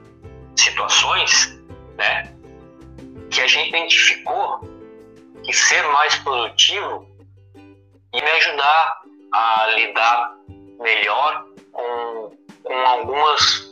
situações, 0.58 1.60
né, 1.98 2.34
que 3.30 3.42
a 3.42 3.48
gente 3.48 3.70
identificou 3.70 4.60
que 5.44 5.54
ser 5.54 5.82
mais 5.90 6.16
produtivo 6.20 7.08
ia 8.14 8.24
me 8.24 8.32
ajudar 8.32 9.02
a 9.34 9.68
lidar 9.76 10.36
melhor 10.80 11.46
com, 11.72 12.32
com 12.64 12.74
algumas 12.74 13.68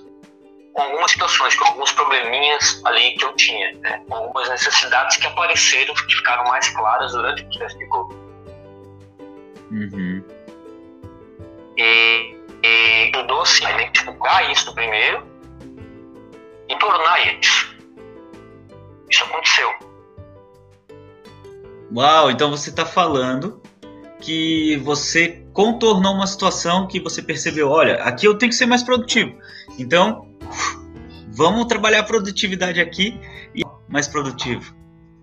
com 0.74 0.82
algumas 0.82 1.12
situações, 1.12 1.56
com 1.56 1.66
alguns 1.66 1.92
probleminhas 1.94 2.82
ali 2.84 3.16
que 3.16 3.24
eu 3.24 3.34
tinha, 3.36 3.72
né? 3.78 4.04
com 4.10 4.16
algumas 4.16 4.50
necessidades 4.50 5.16
que 5.16 5.26
apareceram, 5.26 5.94
que 5.96 6.16
ficaram 6.16 6.44
mais 6.44 6.68
claras 6.70 7.14
durante 7.14 7.44
o 7.44 7.46
processo 7.48 7.78
de 7.78 7.88
coaching. 7.88 8.26
Uhum. 9.72 10.35
E, 11.78 12.36
e 12.64 13.12
ajudou-se 13.14 13.66
a 13.66 13.72
identificar 13.72 14.52
isso 14.52 14.74
primeiro 14.74 15.26
e 16.70 16.76
tornar 16.78 17.40
isso. 17.40 17.76
Isso 19.10 19.24
aconteceu. 19.24 19.70
Uau, 21.96 22.32
então 22.32 22.50
você 22.50 22.70
está 22.70 22.86
falando 22.86 23.62
que 24.20 24.78
você 24.78 25.46
contornou 25.54 26.14
uma 26.14 26.28
situação 26.28 26.88
que 26.88 27.00
você 27.00 27.22
percebeu, 27.22 27.70
olha, 27.70 28.04
aqui 28.04 28.26
eu 28.26 28.38
tenho 28.38 28.50
que 28.50 28.56
ser 28.56 28.66
mais 28.66 28.82
produtivo. 28.82 29.38
Então, 29.78 30.28
vamos 31.30 31.66
trabalhar 31.66 32.00
a 32.00 32.04
produtividade 32.04 32.82
aqui 32.82 33.20
e 33.54 33.62
mais 33.88 34.08
produtivo. 34.08 34.76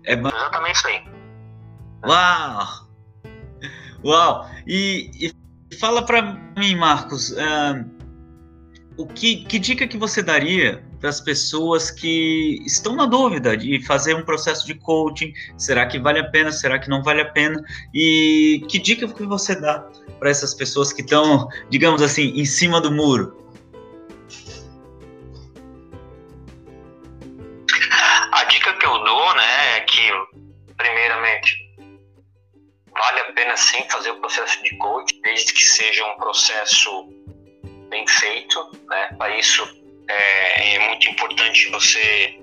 É 0.05 0.13
exatamente 0.13 0.75
isso 0.75 0.87
aí. 0.87 1.03
Uau! 2.05 2.67
Uau! 4.05 4.49
E, 4.65 5.11
e 5.19 5.42
Fala 5.79 6.05
para 6.05 6.39
mim, 6.57 6.75
Marcos, 6.75 7.31
uh, 7.31 7.85
o 8.97 9.07
que, 9.07 9.43
que 9.45 9.59
dica 9.59 9.87
que 9.87 9.97
você 9.97 10.21
daria 10.21 10.83
para 10.99 11.09
as 11.09 11.19
pessoas 11.19 11.91
que 11.91 12.61
estão 12.65 12.95
na 12.95 13.05
dúvida 13.05 13.57
de 13.57 13.83
fazer 13.85 14.15
um 14.15 14.23
processo 14.23 14.65
de 14.65 14.75
coaching? 14.75 15.33
Será 15.57 15.85
que 15.85 15.99
vale 15.99 16.19
a 16.19 16.29
pena? 16.29 16.51
Será 16.51 16.79
que 16.79 16.89
não 16.89 17.03
vale 17.03 17.21
a 17.21 17.25
pena? 17.25 17.61
E 17.93 18.63
que 18.69 18.79
dica 18.79 19.07
que 19.07 19.25
você 19.25 19.59
dá 19.59 19.85
para 20.19 20.29
essas 20.29 20.53
pessoas 20.53 20.93
que 20.93 21.01
estão, 21.01 21.47
digamos 21.69 22.01
assim, 22.01 22.33
em 22.35 22.45
cima 22.45 22.79
do 22.79 22.91
muro? 22.91 23.42
Seja 35.73 36.05
um 36.05 36.15
processo 36.17 37.09
bem 37.89 38.07
feito. 38.07 38.71
Né? 38.87 39.09
Para 39.17 39.37
isso 39.37 39.63
é, 40.09 40.75
é, 40.75 40.87
muito 40.87 41.09
importante 41.09 41.69
você 41.71 42.39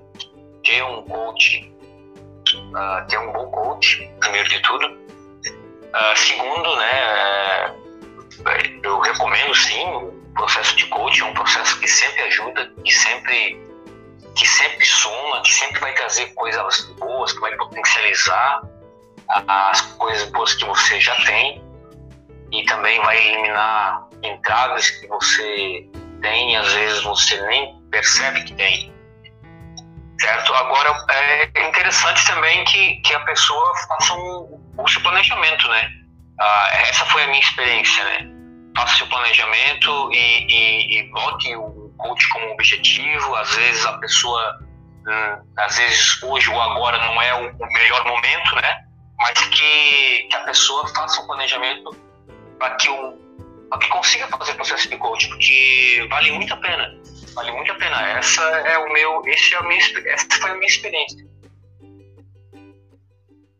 ter 0.63 0.83
um 0.83 1.03
coach, 1.03 1.73
uh, 2.55 3.07
ter 3.07 3.17
um 3.17 3.31
bom 3.31 3.49
coach, 3.51 4.09
primeiro 4.19 4.49
de 4.49 4.61
tudo. 4.61 4.87
Uh, 4.87 6.15
segundo, 6.15 6.75
né, 6.77 7.75
é, 8.45 8.79
eu 8.83 8.99
recomendo 8.99 9.53
sim 9.55 9.85
o 9.85 10.33
processo 10.33 10.75
de 10.75 10.85
coach, 10.87 11.21
é 11.21 11.25
um 11.25 11.33
processo 11.33 11.79
que 11.79 11.87
sempre 11.87 12.21
ajuda, 12.23 12.71
que 12.83 12.91
sempre 12.91 13.71
que 14.33 14.47
sempre 14.47 14.85
soma, 14.85 15.41
que 15.41 15.53
sempre 15.53 15.79
vai 15.81 15.93
trazer 15.93 16.33
coisas 16.35 16.85
boas, 16.97 17.33
que 17.33 17.39
vai 17.41 17.53
potencializar 17.57 18.61
as 19.27 19.81
coisas 19.97 20.29
boas 20.29 20.53
que 20.53 20.63
você 20.63 21.01
já 21.01 21.13
tem 21.25 21.61
e 22.51 22.63
também 22.65 23.01
vai 23.01 23.17
eliminar 23.27 24.07
entradas 24.23 24.89
que 24.89 25.07
você 25.07 25.87
tem, 26.21 26.55
às 26.57 26.71
vezes 26.73 27.01
você 27.03 27.41
nem 27.47 27.81
percebe 27.89 28.43
que 28.43 28.53
tem. 28.53 28.93
Certo? 30.19 30.53
Agora, 30.53 30.95
é 31.09 31.67
interessante 31.67 32.25
também 32.27 32.63
que, 32.65 32.97
que 32.97 33.13
a 33.13 33.19
pessoa 33.21 33.73
faça 33.87 34.13
um, 34.13 34.61
o 34.77 34.87
seu 34.87 35.01
planejamento, 35.01 35.67
né? 35.67 35.89
Ah, 36.39 36.69
essa 36.73 37.05
foi 37.05 37.23
a 37.23 37.27
minha 37.27 37.39
experiência, 37.39 38.03
né? 38.03 38.29
Faça 38.75 38.93
o 38.93 38.97
seu 38.97 39.07
planejamento 39.07 40.11
e, 40.11 40.45
e, 40.47 40.99
e 40.99 41.11
bote 41.11 41.55
o 41.55 41.91
coach 41.97 42.29
como 42.29 42.51
objetivo. 42.51 43.35
Às 43.35 43.55
vezes 43.55 43.85
a 43.85 43.97
pessoa, 43.97 44.59
hum, 45.07 45.53
às 45.57 45.77
vezes 45.77 46.21
hoje 46.21 46.49
ou 46.51 46.61
agora 46.61 46.99
não 46.99 47.19
é 47.19 47.33
o, 47.33 47.51
o 47.51 47.73
melhor 47.73 48.05
momento, 48.05 48.55
né? 48.55 48.91
mas 49.21 49.39
que, 49.47 50.27
que 50.29 50.35
a 50.35 50.39
pessoa 50.41 50.87
faça 50.87 51.21
um 51.21 51.27
planejamento 51.27 51.95
para 52.61 52.75
que, 52.75 52.87
o, 52.89 53.17
que 53.79 53.89
consiga 53.89 54.27
fazer 54.27 54.53
processo 54.53 54.87
de 54.87 54.95
coaching, 54.97 55.29
porque 55.29 56.07
vale 56.11 56.31
muito 56.31 56.53
a 56.53 56.57
pena. 56.57 56.95
Vale 57.33 57.51
muito 57.53 57.71
a 57.71 57.75
pena. 57.75 57.99
Essa 58.19 58.43
é 58.43 58.77
o 58.77 58.93
meu, 58.93 59.23
esse 59.25 59.55
é 59.55 59.57
a 59.57 59.63
minha, 59.63 59.81
essa 60.05 60.27
foi 60.39 60.51
a 60.51 60.53
minha 60.53 60.67
experiência. 60.67 61.25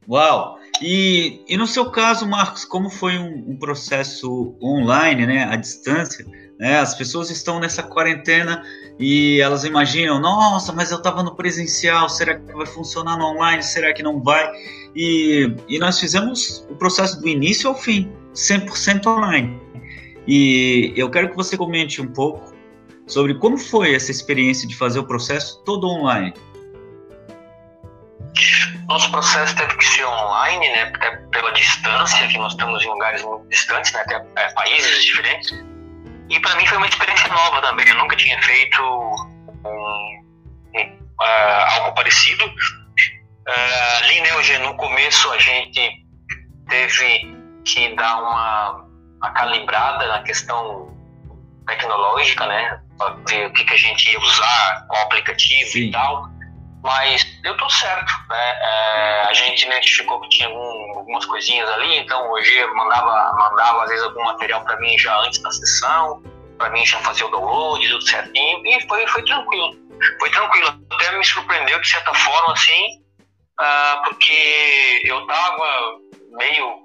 Uau! 0.08 0.60
E, 0.80 1.44
e 1.48 1.58
no 1.58 1.66
seu 1.66 1.90
caso, 1.90 2.28
Marcos, 2.28 2.64
como 2.64 2.90
foi 2.92 3.18
um, 3.18 3.52
um 3.52 3.58
processo 3.58 4.56
online, 4.62 5.26
né, 5.26 5.46
à 5.46 5.56
distância? 5.56 6.26
Né, 6.60 6.80
as 6.80 6.94
pessoas 6.94 7.32
estão 7.32 7.60
nessa 7.60 7.82
quarentena 7.82 8.64
e 9.00 9.40
elas 9.42 9.64
imaginam, 9.64 10.20
nossa, 10.20 10.72
mas 10.72 10.92
eu 10.92 10.98
estava 10.98 11.24
no 11.24 11.36
presencial, 11.36 12.08
será 12.08 12.36
que 12.36 12.54
vai 12.54 12.68
funcionar 12.68 13.18
no 13.18 13.26
online? 13.26 13.64
Será 13.64 13.94
que 13.94 14.04
não 14.04 14.22
vai? 14.22 14.52
E, 14.96 15.56
e 15.68 15.80
nós 15.80 16.00
fizemos 16.00 16.68
o 16.70 16.76
processo 16.76 17.20
do 17.20 17.28
início 17.28 17.70
ao 17.70 17.76
fim, 17.76 18.12
100% 18.34 19.06
online. 19.08 19.60
E 20.28 20.94
eu 20.96 21.10
quero 21.10 21.30
que 21.30 21.36
você 21.36 21.58
comente 21.58 22.02
um 22.02 22.08
pouco 22.08 22.54
sobre 23.08 23.36
como 23.36 23.58
foi 23.58 23.94
essa 23.94 24.12
experiência 24.12 24.68
de 24.68 24.76
fazer 24.76 25.00
o 25.00 25.04
processo 25.04 25.62
todo 25.64 25.88
online. 25.88 26.34
Nosso 28.88 29.12
processo 29.12 29.56
teve 29.56 29.76
que 29.76 29.86
ser 29.86 30.06
online, 30.06 30.68
né? 30.70 30.84
Até 30.96 31.18
pela 31.32 31.52
distância, 31.52 32.28
que 32.28 32.38
nós 32.38 32.54
estamos 32.54 32.84
em 32.84 32.88
lugares 32.88 33.24
muito 33.24 33.48
distantes, 33.48 33.92
né? 33.94 34.02
Até 34.02 34.26
é, 34.36 34.54
países 34.54 35.06
diferentes. 35.06 35.52
E 36.30 36.40
para 36.40 36.56
mim 36.56 36.66
foi 36.66 36.78
uma 36.78 36.88
experiência 36.88 37.28
nova 37.30 37.62
também. 37.62 37.88
Eu 37.88 37.96
nunca 37.96 38.16
tinha 38.16 38.42
feito 38.42 38.82
um, 38.82 39.68
um, 39.68 40.82
uh, 41.20 41.76
algo 41.78 41.96
parecido. 41.96 42.46
Uh, 42.46 44.04
ali 44.04 44.22
né, 44.22 44.58
no 44.60 44.76
começo 44.78 45.32
a 45.32 45.38
gente 45.40 46.06
teve 46.70 47.41
que 47.66 47.96
dar 47.96 48.22
uma, 48.22 48.86
uma 49.18 49.32
calibrada 49.32 50.08
na 50.08 50.24
questão 50.24 50.96
tecnológica, 51.68 52.46
né? 52.46 52.82
Ver 53.28 53.48
o 53.48 53.54
que, 53.54 53.64
que 53.64 53.74
a 53.74 53.78
gente 53.78 54.12
ia 54.12 54.20
usar, 54.20 54.86
qual 54.88 55.02
aplicativo 55.04 55.70
Sim. 55.72 55.80
e 55.88 55.92
tal. 55.92 56.30
Mas 56.84 57.24
deu 57.42 57.56
tudo 57.58 57.72
certo. 57.72 58.12
Né? 58.30 58.58
É, 58.62 59.24
a 59.28 59.34
gente 59.34 59.66
identificou 59.66 60.20
que 60.22 60.30
tinha 60.30 60.50
algum, 60.50 60.98
algumas 60.98 61.26
coisinhas 61.26 61.70
ali, 61.70 61.98
então 61.98 62.32
hoje 62.32 62.66
mandava, 62.74 63.34
mandava 63.34 63.84
às 63.84 63.90
vezes 63.90 64.04
algum 64.04 64.24
material 64.24 64.64
para 64.64 64.80
mim 64.80 64.98
já 64.98 65.16
antes 65.20 65.42
da 65.42 65.52
sessão, 65.52 66.24
para 66.58 66.70
mim 66.72 66.86
já 66.86 67.00
fazer 67.00 67.24
o 67.24 67.30
download, 67.30 67.88
tudo 67.88 68.08
certinho, 68.08 68.66
e 68.66 68.88
foi, 68.88 69.08
foi 69.08 69.24
tranquilo. 69.24 69.76
Foi 70.20 70.30
tranquilo. 70.32 70.80
Até 70.92 71.18
me 71.18 71.24
surpreendeu 71.24 71.80
de 71.80 71.88
certa 71.88 72.14
forma, 72.14 72.54
assim, 72.54 73.02
uh, 73.60 74.04
porque 74.04 75.02
eu 75.06 75.26
tava 75.28 75.98
meio 76.32 76.81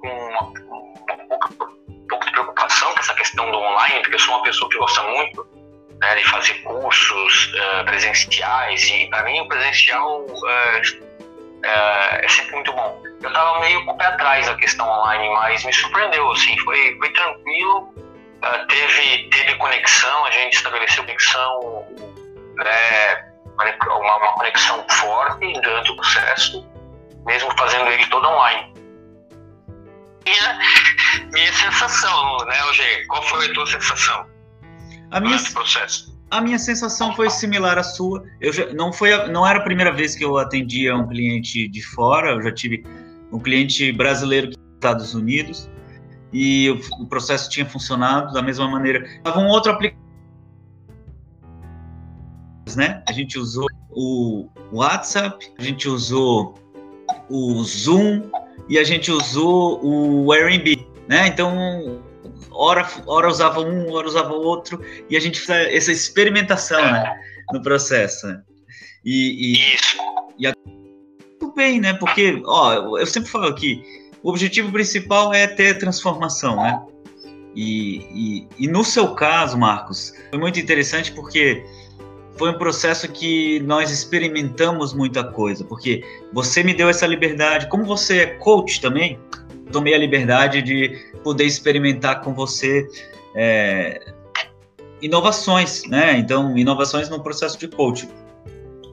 com 0.00 0.08
uma, 0.08 0.42
um, 0.42 1.28
pouco, 1.28 1.74
um 1.88 2.06
pouco 2.08 2.24
de 2.24 2.32
preocupação 2.32 2.92
com 2.92 3.00
essa 3.00 3.14
questão 3.14 3.50
do 3.50 3.58
online, 3.58 4.00
porque 4.00 4.14
eu 4.14 4.20
sou 4.20 4.34
uma 4.34 4.42
pessoa 4.42 4.70
que 4.70 4.78
gosta 4.78 5.02
muito 5.02 5.46
né, 6.00 6.14
de 6.14 6.24
fazer 6.24 6.54
cursos 6.62 7.52
uh, 7.54 7.84
presenciais 7.84 8.84
e 8.84 9.06
para 9.08 9.22
mim 9.24 9.40
o 9.40 9.48
presencial 9.48 10.20
uh, 10.20 10.26
uh, 10.26 12.16
é 12.22 12.28
sempre 12.28 12.54
muito 12.54 12.72
bom. 12.72 13.02
Eu 13.22 13.28
estava 13.28 13.60
meio 13.60 13.84
com 13.84 13.92
o 13.92 13.96
pé 13.96 14.06
atrás 14.06 14.46
da 14.46 14.54
questão 14.56 14.86
online, 14.86 15.28
mas 15.30 15.64
me 15.64 15.72
surpreendeu, 15.72 16.30
assim, 16.30 16.56
foi, 16.58 16.96
foi 16.98 17.10
tranquilo, 17.12 17.94
teve, 18.68 19.30
teve 19.30 19.54
conexão, 19.56 20.26
a 20.26 20.30
gente 20.30 20.54
estabeleceu 20.54 21.02
conexão, 21.02 21.86
né, 22.56 23.32
uma, 23.86 24.16
uma 24.16 24.32
conexão 24.34 24.84
forte 24.90 25.52
durante 25.60 25.90
o 25.90 25.96
processo, 25.96 26.66
mesmo 27.24 27.50
fazendo 27.58 27.90
ele 27.90 28.06
todo 28.06 28.28
online. 28.28 28.75
Minha, 30.26 30.58
minha 31.32 31.52
sensação, 31.52 32.38
né, 32.46 32.60
Eugênio? 32.66 33.06
Qual 33.06 33.22
foi 33.22 33.46
a 33.46 33.54
tua 33.54 33.66
sensação? 33.66 34.26
A 35.12 35.20
minha, 35.20 35.38
a 36.32 36.40
minha 36.40 36.58
sensação 36.58 37.14
foi 37.14 37.30
similar 37.30 37.78
à 37.78 37.84
sua. 37.84 38.24
Eu 38.40 38.52
já, 38.52 38.72
não, 38.74 38.92
foi 38.92 39.12
a, 39.12 39.28
não 39.28 39.46
era 39.46 39.60
a 39.60 39.62
primeira 39.62 39.92
vez 39.92 40.16
que 40.16 40.24
eu 40.24 40.36
atendia 40.36 40.96
um 40.96 41.06
cliente 41.06 41.68
de 41.68 41.80
fora, 41.80 42.32
eu 42.32 42.42
já 42.42 42.52
tive 42.52 42.84
um 43.32 43.38
cliente 43.38 43.92
brasileiro 43.92 44.48
dos 44.48 44.58
Estados 44.74 45.14
Unidos 45.14 45.70
e 46.32 46.70
o, 46.70 47.02
o 47.04 47.06
processo 47.06 47.48
tinha 47.48 47.64
funcionado 47.64 48.32
da 48.32 48.42
mesma 48.42 48.68
maneira. 48.68 49.08
Tava 49.22 49.38
um 49.38 49.46
outro 49.46 49.70
aplicativo, 49.70 50.04
né? 52.76 53.00
A 53.08 53.12
gente 53.12 53.38
usou 53.38 53.68
o 53.90 54.48
WhatsApp, 54.72 55.52
a 55.56 55.62
gente 55.62 55.88
usou 55.88 56.58
o 57.30 57.62
Zoom 57.62 58.28
e 58.68 58.78
a 58.78 58.84
gente 58.84 59.10
usou 59.10 59.80
o 59.84 60.32
Airbnb, 60.32 60.86
né? 61.08 61.26
Então 61.26 62.02
hora, 62.50 62.88
hora 63.06 63.28
usava 63.28 63.60
um, 63.60 63.92
hora 63.92 64.06
usava 64.06 64.32
outro, 64.32 64.80
e 65.08 65.16
a 65.16 65.20
gente 65.20 65.40
faz 65.40 65.68
essa 65.74 65.92
experimentação 65.92 66.80
né, 66.80 67.14
no 67.52 67.62
processo. 67.62 68.26
Né? 68.26 68.42
E, 69.04 69.54
e, 69.54 69.74
Isso. 69.74 69.96
E 70.38 70.52
tudo 71.38 71.54
bem, 71.54 71.80
né? 71.80 71.94
Porque, 71.94 72.42
ó, 72.44 72.98
eu 72.98 73.06
sempre 73.06 73.30
falo 73.30 73.54
que 73.54 73.82
o 74.22 74.30
objetivo 74.30 74.72
principal 74.72 75.32
é 75.32 75.46
ter 75.46 75.78
transformação, 75.78 76.56
né? 76.56 76.82
E, 77.54 77.96
e, 78.12 78.48
e 78.58 78.68
no 78.68 78.84
seu 78.84 79.14
caso, 79.14 79.56
Marcos, 79.56 80.12
foi 80.28 80.38
muito 80.38 80.60
interessante 80.60 81.12
porque 81.12 81.64
foi 82.36 82.50
um 82.50 82.58
processo 82.58 83.08
que 83.08 83.60
nós 83.60 83.90
experimentamos 83.90 84.92
muita 84.92 85.24
coisa, 85.24 85.64
porque 85.64 86.04
você 86.32 86.62
me 86.62 86.74
deu 86.74 86.88
essa 86.88 87.06
liberdade, 87.06 87.68
como 87.68 87.84
você 87.84 88.18
é 88.18 88.26
coach 88.26 88.80
também, 88.80 89.18
tomei 89.72 89.94
a 89.94 89.98
liberdade 89.98 90.62
de 90.62 91.12
poder 91.22 91.44
experimentar 91.44 92.20
com 92.20 92.34
você 92.34 92.86
é, 93.34 94.12
inovações, 95.00 95.84
né? 95.86 96.18
Então, 96.18 96.56
inovações 96.56 97.08
no 97.08 97.22
processo 97.22 97.58
de 97.58 97.68
coaching. 97.68 98.08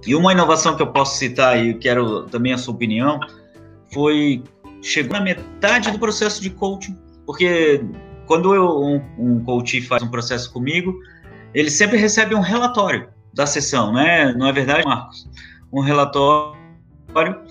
E 0.06 0.16
uma 0.16 0.32
inovação 0.32 0.76
que 0.76 0.82
eu 0.82 0.88
posso 0.88 1.18
citar 1.18 1.64
e 1.64 1.74
quero 1.76 2.24
também 2.24 2.54
a 2.54 2.58
sua 2.58 2.74
opinião 2.74 3.20
foi 3.94 4.44
chegou 4.82 5.14
na 5.14 5.22
metade 5.22 5.92
do 5.92 6.00
processo 6.00 6.42
de 6.42 6.50
coaching, 6.50 6.98
porque 7.26 7.82
quando 8.26 8.54
eu, 8.54 8.82
um, 8.82 9.02
um 9.18 9.44
coach 9.44 9.80
faz 9.82 10.04
um 10.04 10.10
processo 10.10 10.52
comigo, 10.52 10.94
ele 11.54 11.70
sempre 11.70 11.98
recebe 11.98 12.36
um 12.36 12.42
relatório 12.42 13.13
da 13.34 13.46
sessão, 13.46 13.92
né? 13.92 14.34
Não 14.34 14.48
é 14.48 14.52
verdade, 14.52 14.86
Marcos? 14.86 15.30
Um 15.72 15.82
relatório 15.82 17.42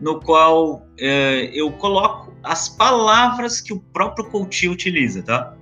no 0.00 0.20
qual 0.20 0.86
é, 0.98 1.50
eu 1.52 1.70
coloco 1.72 2.34
as 2.42 2.68
palavras 2.68 3.60
que 3.60 3.72
o 3.72 3.80
próprio 3.80 4.26
coach 4.30 4.68
utiliza, 4.68 5.22
tá? 5.22 5.54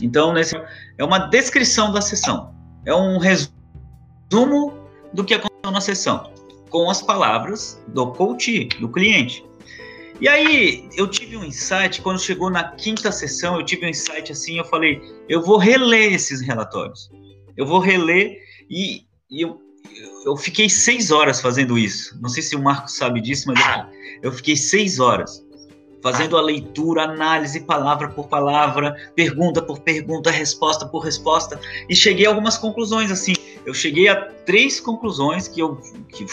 Então, 0.00 0.32
nesse, 0.32 0.56
é 0.96 1.04
uma 1.04 1.18
descrição 1.18 1.92
da 1.92 2.00
sessão. 2.00 2.54
É 2.86 2.94
um 2.94 3.18
resumo 3.18 4.78
do 5.12 5.24
que 5.24 5.34
aconteceu 5.34 5.70
na 5.70 5.80
sessão, 5.80 6.32
com 6.70 6.88
as 6.88 7.02
palavras 7.02 7.82
do 7.88 8.12
coach, 8.12 8.68
do 8.80 8.88
cliente. 8.88 9.44
E 10.20 10.28
aí, 10.28 10.88
eu 10.96 11.08
tive 11.08 11.36
um 11.36 11.44
insight, 11.44 12.02
quando 12.02 12.20
chegou 12.20 12.50
na 12.50 12.72
quinta 12.72 13.10
sessão, 13.10 13.58
eu 13.58 13.64
tive 13.64 13.86
um 13.86 13.88
insight 13.88 14.30
assim, 14.30 14.58
eu 14.58 14.64
falei, 14.64 15.02
eu 15.28 15.42
vou 15.42 15.56
reler 15.56 16.12
esses 16.12 16.40
relatórios. 16.42 17.10
Eu 17.56 17.66
vou 17.66 17.78
reler 17.78 18.38
e, 18.70 19.06
e 19.30 19.42
eu, 19.42 19.60
eu 20.24 20.36
fiquei 20.36 20.68
seis 20.68 21.10
horas 21.10 21.40
fazendo 21.40 21.78
isso. 21.78 22.18
Não 22.20 22.28
sei 22.28 22.42
se 22.42 22.56
o 22.56 22.62
Marco 22.62 22.90
sabe 22.90 23.20
disso, 23.20 23.44
mas 23.46 23.60
eu, 23.60 24.30
eu 24.30 24.32
fiquei 24.32 24.56
seis 24.56 24.98
horas 24.98 25.44
fazendo 26.02 26.36
a 26.36 26.40
leitura, 26.40 27.02
análise, 27.02 27.60
palavra 27.60 28.08
por 28.08 28.26
palavra, 28.26 28.96
pergunta 29.14 29.60
por 29.60 29.80
pergunta, 29.80 30.30
resposta 30.30 30.86
por 30.86 31.00
resposta, 31.00 31.60
e 31.88 31.94
cheguei 31.94 32.26
a 32.26 32.30
algumas 32.30 32.56
conclusões 32.56 33.10
assim. 33.10 33.34
Eu 33.66 33.74
cheguei 33.74 34.08
a 34.08 34.16
três 34.46 34.80
conclusões 34.80 35.46
que 35.46 35.60
eu 35.60 35.76
que 36.08 36.26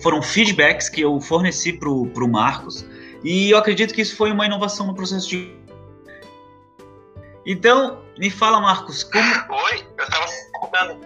foram 0.00 0.20
feedbacks 0.20 0.88
que 0.88 1.00
eu 1.00 1.20
forneci 1.20 1.72
para 1.72 1.88
o 1.88 2.28
Marcos, 2.28 2.84
e 3.22 3.50
eu 3.50 3.58
acredito 3.58 3.94
que 3.94 4.00
isso 4.00 4.16
foi 4.16 4.32
uma 4.32 4.46
inovação 4.46 4.86
no 4.86 4.94
processo 4.94 5.28
de. 5.28 5.56
Então, 7.46 8.02
me 8.18 8.30
fala, 8.30 8.60
Marcos, 8.60 9.04
como. 9.04 9.24
Oi, 9.24 9.86
eu 9.96 10.04
estava 10.04 10.24
escutando. 10.24 10.98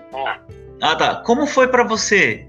Ah, 0.82 0.96
tá. 0.96 1.16
Como 1.22 1.46
foi 1.46 1.68
para 1.68 1.84
você 1.84 2.48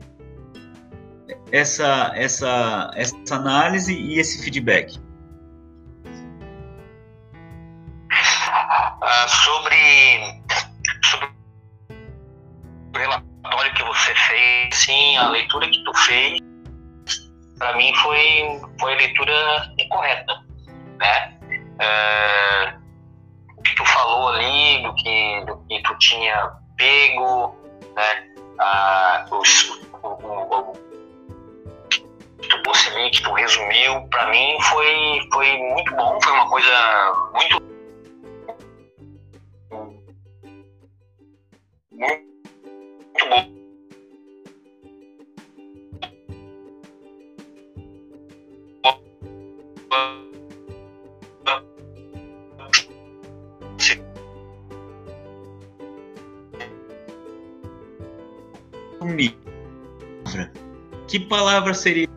essa, 1.51 2.11
essa, 2.15 2.89
essa 2.95 3.35
análise 3.35 3.93
e 3.93 4.19
esse 4.19 4.43
feedback? 4.43 4.99
Ah, 8.09 9.27
sobre, 9.27 10.41
sobre 11.03 11.27
o 12.95 12.97
relatório 12.97 13.73
que 13.75 13.83
você 13.83 14.15
fez, 14.15 14.75
sim, 14.77 15.15
a 15.17 15.29
leitura 15.29 15.69
que 15.69 15.83
tu 15.83 15.93
fez, 15.99 16.39
para 17.59 17.77
mim 17.77 17.93
foi, 17.97 18.61
foi 18.79 18.93
a 18.93 18.97
leitura 18.97 19.73
incorreta, 19.77 20.33
né? 20.97 21.37
É, 21.79 22.73
o 23.55 23.61
que 23.61 23.75
tu 23.75 23.85
falou 23.85 24.29
ali, 24.29 24.81
do 24.81 24.95
que, 24.95 25.45
do 25.45 25.57
que 25.67 25.83
tu 25.83 25.95
tinha 25.99 26.51
pego, 26.77 27.62
né? 27.95 28.33
Ah, 28.59 29.25
os, 29.31 29.69
o, 29.69 30.07
o, 30.07 30.71
o, 30.71 30.73
tu 33.23 33.33
resumiu, 33.33 34.07
para 34.09 34.27
mim 34.27 34.57
foi, 34.69 35.19
foi 35.31 35.57
muito 35.57 35.95
bom, 35.95 36.19
foi 36.21 36.33
uma 36.33 36.49
coisa 36.49 37.31
muito 37.33 37.63
muito 43.13 43.29
bom. 43.29 43.62
Frase, 61.19 61.65
né? 61.65 61.73
Seria 61.73 62.07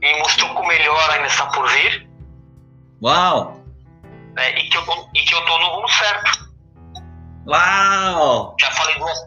me 0.00 0.18
mostrou 0.18 0.54
que 0.54 0.60
o 0.60 0.66
melhor 0.66 1.10
ainda 1.10 1.26
está 1.26 1.46
por 1.46 1.68
vir. 1.68 2.08
Uau! 3.02 3.62
É, 4.36 4.60
e, 4.60 4.68
que 4.68 4.76
eu, 4.76 4.82
e 5.14 5.20
que 5.24 5.34
eu 5.34 5.44
tô 5.44 5.58
no 5.58 5.66
rumo 5.66 5.88
certo. 5.88 6.48
Uau! 7.46 8.56
Já 8.60 8.70
falei 8.72 8.98
duas, 8.98 9.18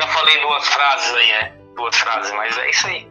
já 0.00 0.08
falei 0.08 0.40
duas 0.40 0.68
frases 0.68 1.14
aí, 1.14 1.28
né? 1.28 1.52
Duas 1.76 1.96
frases, 1.96 2.32
mas 2.32 2.58
é 2.58 2.70
isso 2.70 2.86
aí. 2.86 3.10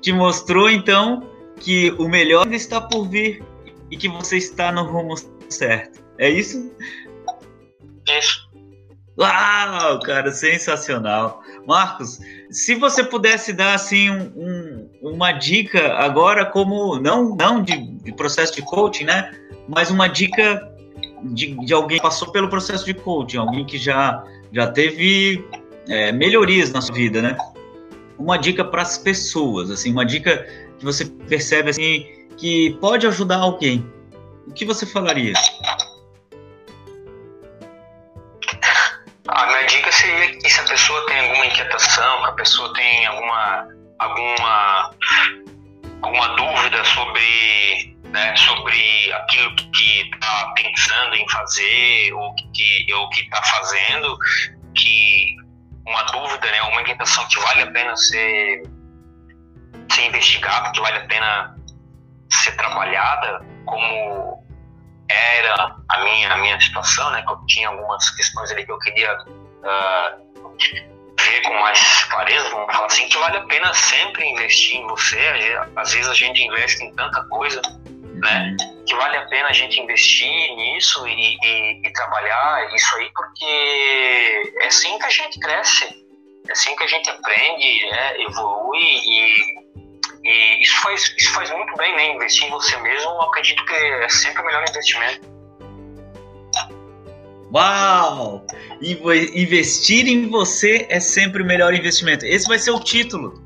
Te 0.00 0.12
mostrou 0.12 0.70
então 0.70 1.28
que 1.60 1.90
o 1.92 2.08
melhor 2.08 2.44
ainda 2.44 2.56
está 2.56 2.80
por 2.80 3.08
vir 3.08 3.44
e 3.90 3.96
que 3.96 4.08
você 4.08 4.36
está 4.36 4.72
no 4.72 4.84
rumo 4.84 5.14
certo. 5.48 6.02
É 6.18 6.28
isso? 6.28 6.72
Isso. 8.08 8.48
Uau, 9.18 9.98
cara, 10.00 10.30
sensacional. 10.30 11.42
Marcos, 11.66 12.20
se 12.50 12.74
você 12.76 13.02
pudesse 13.02 13.52
dar 13.52 13.74
assim 13.74 14.10
um, 14.10 14.32
um, 14.36 14.67
uma 15.00 15.32
dica 15.32 15.94
agora, 15.94 16.44
como 16.46 16.98
não 16.98 17.34
não 17.36 17.62
de, 17.62 17.76
de, 17.76 18.12
processo 18.12 18.54
de 18.54 18.62
coaching, 18.62 19.04
né? 19.04 19.30
Mas 19.68 19.90
uma 19.90 20.08
dica 20.08 20.72
de, 21.22 21.54
de, 21.64 21.72
alguém 21.72 21.98
que 21.98 22.02
passou 22.02 22.32
pelo 22.32 22.48
processo 22.48 22.84
de 22.84 22.94
coaching, 22.94 23.38
alguém 23.38 23.64
que 23.64 23.78
já 23.78 24.24
já 24.52 24.66
teve 24.66 25.44
é, 25.88 26.10
melhorias 26.12 26.72
na 26.72 26.80
sua 26.80 26.94
vida, 26.94 27.22
né? 27.22 27.36
Uma 28.18 28.36
dica 28.36 28.64
para 28.64 28.82
as 28.82 28.98
pessoas, 28.98 29.70
assim, 29.70 29.92
uma 29.92 30.04
dica 30.04 30.46
que 30.78 30.84
você 30.84 31.04
percebe 31.04 31.70
assim 31.70 32.06
que 32.36 32.76
pode 32.80 33.06
ajudar 33.06 33.38
alguém. 33.38 33.84
O 34.46 34.52
que 34.52 34.64
você 34.64 34.86
falaria? 34.86 35.34
A 39.28 39.46
minha 39.46 39.66
dica 39.66 39.92
seria 39.92 40.38
que 40.38 40.48
se 40.48 40.60
a 40.60 40.64
pessoa 40.64 41.06
tem 41.06 41.20
alguma 41.20 41.46
inquietação, 41.46 42.22
que 42.22 42.28
a 42.28 42.32
pessoa 42.32 42.72
tem 42.72 43.06
alguma 43.06 43.68
alguma 43.98 44.67
alguma 46.02 46.28
dúvida 46.36 46.84
sobre 46.84 47.98
né, 48.04 48.34
sobre 48.36 49.12
aquilo 49.12 49.54
que 49.56 50.10
está 50.12 50.54
pensando 50.56 51.14
em 51.14 51.28
fazer 51.28 52.12
ou 52.14 52.34
que 52.34 52.92
ou 52.94 53.08
que 53.10 53.22
está 53.22 53.42
fazendo, 53.42 54.18
que 54.74 55.36
uma 55.86 56.02
dúvida, 56.04 56.50
né, 56.50 56.62
uma 56.62 56.80
inquietação 56.80 57.26
que 57.28 57.38
vale 57.40 57.62
a 57.62 57.70
pena 57.70 57.96
ser 57.96 58.62
ser 59.90 60.06
investigada, 60.06 60.70
que 60.72 60.80
vale 60.80 60.98
a 60.98 61.06
pena 61.06 61.58
ser 62.30 62.56
trabalhada, 62.56 63.44
como 63.64 64.44
era 65.08 65.76
a 65.88 66.04
minha, 66.04 66.32
a 66.32 66.36
minha 66.36 66.60
situação, 66.60 67.10
né? 67.10 67.22
Que 67.22 67.32
eu 67.32 67.46
tinha 67.46 67.68
algumas 67.68 68.10
questões 68.10 68.50
ali 68.50 68.64
que 68.64 68.72
eu 68.72 68.78
queria 68.78 69.14
uh, 69.14 70.28
ver 71.28 71.42
com 71.42 71.54
mais 71.54 72.04
clareza, 72.04 72.48
vamos 72.50 72.74
falar 72.74 72.86
assim, 72.86 73.08
que 73.08 73.18
vale 73.18 73.36
a 73.36 73.42
pena 73.42 73.72
sempre 73.74 74.24
investir 74.26 74.76
em 74.76 74.86
você. 74.86 75.18
Às 75.76 75.92
vezes 75.92 76.08
a 76.08 76.14
gente 76.14 76.42
investe 76.42 76.84
em 76.84 76.94
tanta 76.94 77.22
coisa, 77.28 77.60
né? 78.14 78.56
Que 78.86 78.94
vale 78.94 79.16
a 79.16 79.26
pena 79.26 79.48
a 79.48 79.52
gente 79.52 79.80
investir 79.80 80.56
nisso 80.56 81.06
e, 81.06 81.36
e, 81.42 81.86
e 81.86 81.92
trabalhar 81.92 82.74
isso 82.74 82.96
aí, 82.96 83.10
porque 83.14 84.52
é 84.60 84.66
assim 84.66 84.98
que 84.98 85.06
a 85.06 85.10
gente 85.10 85.38
cresce, 85.40 85.84
é 86.48 86.52
assim 86.52 86.74
que 86.76 86.84
a 86.84 86.88
gente 86.88 87.10
aprende, 87.10 87.86
né? 87.90 88.22
evolui 88.22 88.78
e 88.78 89.68
e 90.24 90.62
isso 90.62 90.76
faz, 90.82 91.14
isso 91.16 91.32
faz 91.32 91.50
muito 91.50 91.74
bem, 91.76 91.94
né? 91.96 92.08
Investir 92.08 92.48
em 92.48 92.50
você 92.50 92.76
mesmo, 92.78 93.10
acredito 93.22 93.64
que 93.64 93.74
é 93.74 94.08
sempre 94.08 94.42
o 94.42 94.46
melhor 94.46 94.64
investimento. 94.68 95.37
Uau! 97.52 98.44
Investir 98.80 100.06
em 100.06 100.28
você 100.28 100.86
é 100.90 101.00
sempre 101.00 101.42
o 101.42 101.46
melhor 101.46 101.74
investimento. 101.74 102.24
Esse 102.26 102.46
vai 102.46 102.58
ser 102.58 102.70
o 102.70 102.80
título 102.80 103.42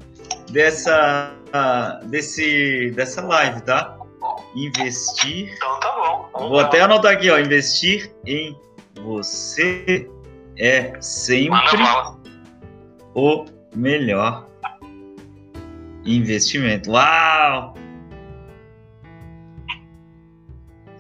dessa, 0.51 1.33
desse, 2.05 2.91
dessa 2.97 3.23
live, 3.23 3.61
tá? 3.63 3.97
Investir. 4.55 5.53
Então 5.55 5.81
tá 5.81 6.29
bom. 6.33 6.49
Vou 6.49 6.59
até 6.59 6.81
anotar 6.81 7.13
aqui, 7.13 7.31
ó. 7.31 7.39
Investir 7.39 8.13
em 8.27 8.57
você 9.03 10.09
é 10.59 10.93
sempre 11.01 11.59
o 13.15 13.45
melhor 13.75 14.47
investimento. 16.05 16.91
Uau! 16.91 17.75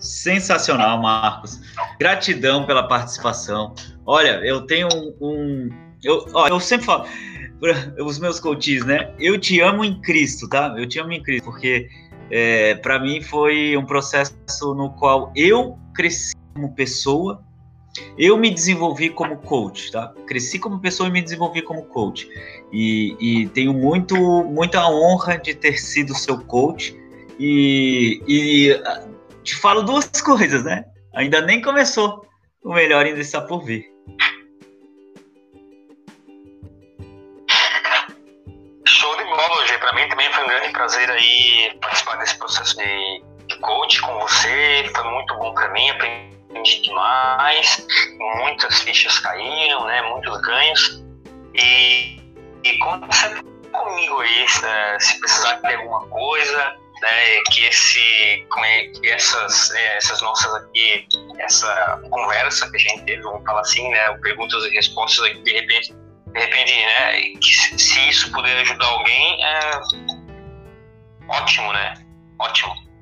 Sensacional, 0.02 1.00
Marcos. 1.00 1.60
Gratidão 1.98 2.66
pela 2.66 2.82
participação. 2.86 3.74
Olha, 4.04 4.40
eu 4.44 4.66
tenho 4.66 4.88
um. 4.92 5.14
um 5.20 5.70
eu, 6.02 6.26
ó, 6.34 6.48
eu 6.48 6.60
sempre 6.60 6.86
falo, 6.86 7.06
os 8.04 8.18
meus 8.18 8.40
coaches, 8.40 8.84
né? 8.84 9.14
Eu 9.18 9.38
te 9.38 9.60
amo 9.60 9.84
em 9.84 10.00
Cristo, 10.00 10.48
tá? 10.48 10.74
Eu 10.76 10.86
te 10.86 10.98
amo 10.98 11.12
em 11.12 11.22
Cristo, 11.22 11.44
porque 11.44 11.88
é, 12.30 12.74
para 12.74 12.98
mim 12.98 13.20
foi 13.22 13.76
um 13.76 13.86
processo 13.86 14.74
no 14.74 14.90
qual 14.90 15.32
eu 15.36 15.78
cresci 15.94 16.34
como 16.52 16.74
pessoa 16.74 17.42
eu 18.16 18.36
me 18.38 18.50
desenvolvi 18.50 19.10
como 19.10 19.36
coach, 19.36 19.92
tá? 19.92 20.12
Cresci 20.26 20.58
como 20.58 20.78
pessoa 20.78 21.08
e 21.08 21.12
me 21.12 21.20
desenvolvi 21.20 21.62
como 21.62 21.82
coach. 21.84 22.28
E, 22.72 23.16
e 23.20 23.46
tenho 23.48 23.74
muito, 23.74 24.16
muita 24.44 24.88
honra 24.88 25.36
de 25.36 25.54
ter 25.54 25.78
sido 25.78 26.14
seu 26.14 26.38
coach. 26.38 26.96
E, 27.38 28.22
e 28.26 28.70
te 29.42 29.54
falo 29.56 29.82
duas 29.82 30.08
coisas, 30.22 30.64
né? 30.64 30.84
Ainda 31.14 31.40
nem 31.40 31.60
começou. 31.60 32.26
O 32.64 32.72
melhor 32.72 33.04
ainda 33.04 33.20
está 33.20 33.40
por 33.40 33.64
vir. 33.64 33.90
Show 38.86 39.16
de 39.16 39.24
bola, 39.24 39.66
G. 39.66 39.78
Para 39.78 39.92
mim 39.94 40.08
também 40.08 40.32
foi 40.32 40.44
um 40.44 40.48
grande 40.48 40.70
prazer 40.70 41.10
aí 41.10 41.76
participar 41.80 42.16
desse 42.16 42.38
processo 42.38 42.76
de, 42.76 43.22
coach 43.60 44.00
com 44.00 44.20
você. 44.20 44.90
Foi 44.94 45.04
muito 45.04 45.34
bom 45.36 45.52
para 45.54 45.68
mim. 45.70 45.90
Aprendi 45.90 46.82
demais, 46.82 47.86
muitas 48.36 48.80
fichas 48.82 49.18
caíram, 49.18 49.84
né, 49.86 50.02
muitos 50.02 50.40
ganhos. 50.42 51.02
E, 51.54 52.20
e 52.64 52.78
conta 52.78 53.10
sempre 53.12 53.42
comigo 53.72 54.20
aí, 54.20 54.46
né, 54.62 54.98
se 55.00 55.18
precisar 55.18 55.56
de 55.56 55.74
alguma 55.74 56.06
coisa, 56.08 56.76
né, 57.02 57.42
que 57.50 57.64
esse 57.64 58.46
que 59.00 59.08
essas 59.08 59.70
né, 59.72 59.96
essas 59.96 60.22
nossas 60.22 60.54
aqui 60.54 61.06
essa 61.38 62.00
conversa 62.10 62.70
que 62.70 62.76
a 62.76 62.80
gente 62.80 63.04
teve 63.04 63.22
vamos 63.22 63.44
falar 63.44 63.60
assim 63.60 63.90
né 63.90 64.16
perguntas 64.18 64.64
e 64.64 64.70
respostas 64.70 65.24
aqui, 65.26 65.42
de 65.42 65.52
repente 65.52 65.92
de 65.92 66.40
repente 66.40 66.72
né 66.72 67.40
se 67.42 68.08
isso 68.08 68.30
puder 68.32 68.56
ajudar 68.58 68.86
alguém 68.86 69.44
é 69.44 69.80
ótimo 71.28 71.72
né 71.72 71.94
ótimo 72.38 72.92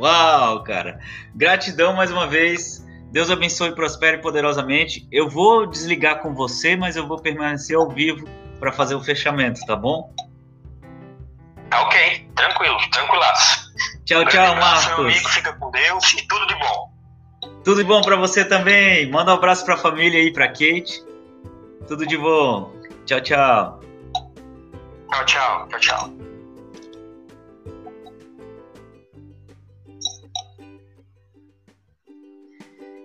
Uau, 0.00 0.64
cara. 0.64 0.98
Gratidão 1.34 1.92
mais 1.92 2.10
uma 2.10 2.26
vez. 2.26 2.82
Deus 3.12 3.30
abençoe 3.30 3.74
prospere 3.74 4.16
poderosamente. 4.16 5.06
Eu 5.12 5.28
vou 5.28 5.66
desligar 5.66 6.22
com 6.22 6.32
você, 6.32 6.74
mas 6.74 6.96
eu 6.96 7.06
vou 7.06 7.20
permanecer 7.20 7.76
ao 7.76 7.86
vivo 7.86 8.26
para 8.58 8.72
fazer 8.72 8.94
o 8.94 9.04
fechamento, 9.04 9.60
tá 9.66 9.76
bom? 9.76 10.10
Tá 11.70 11.82
ok, 11.82 12.28
tranquilo, 12.34 12.76
tranquilaço. 12.90 13.70
Tchau, 14.04 14.24
tchau, 14.26 14.56
Marcos. 14.56 14.86
Meu 14.86 15.06
amigo, 15.06 15.28
fica 15.28 15.52
com 15.52 15.70
Deus 15.70 16.12
e 16.14 16.26
tudo 16.26 16.46
de 16.48 16.54
bom. 16.56 16.92
Tudo 17.64 17.76
de 17.76 17.84
bom 17.84 18.02
para 18.02 18.16
você 18.16 18.44
também. 18.44 19.08
Manda 19.08 19.30
um 19.30 19.34
abraço 19.34 19.64
para 19.64 19.74
a 19.74 19.78
família 19.78 20.18
aí, 20.18 20.32
para 20.32 20.48
Kate. 20.48 21.04
Tudo 21.86 22.04
de 22.04 22.18
bom. 22.18 22.72
Tchau, 23.06 23.20
tchau. 23.20 23.80
Tchau, 25.10 25.24
tchau, 25.24 25.68
tchau, 25.68 25.80
tchau. 25.80 26.10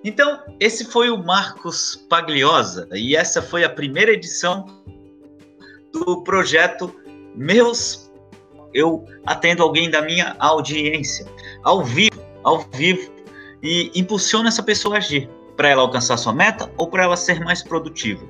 Então, 0.03 0.43
esse 0.59 0.85
foi 0.85 1.09
o 1.09 1.17
Marcos 1.17 1.95
Pagliosa 2.07 2.87
e 2.93 3.15
essa 3.15 3.41
foi 3.41 3.63
a 3.63 3.69
primeira 3.69 4.11
edição 4.11 4.67
do 5.91 6.23
projeto 6.23 6.95
Meus. 7.35 8.04
Eu 8.75 9.05
atendo 9.25 9.63
alguém 9.63 9.89
da 9.89 10.01
minha 10.01 10.35
audiência, 10.37 11.25
ao 11.63 11.83
vivo, 11.83 12.21
ao 12.43 12.59
vivo, 12.59 13.09
e 13.63 13.89
impulsiono 13.95 14.47
essa 14.47 14.61
pessoa 14.61 14.95
a 14.95 14.97
agir 14.97 15.29
para 15.55 15.69
ela 15.69 15.81
alcançar 15.81 16.17
sua 16.17 16.33
meta 16.33 16.69
ou 16.77 16.89
para 16.89 17.03
ela 17.03 17.15
ser 17.15 17.39
mais 17.39 17.63
produtiva. 17.63 18.23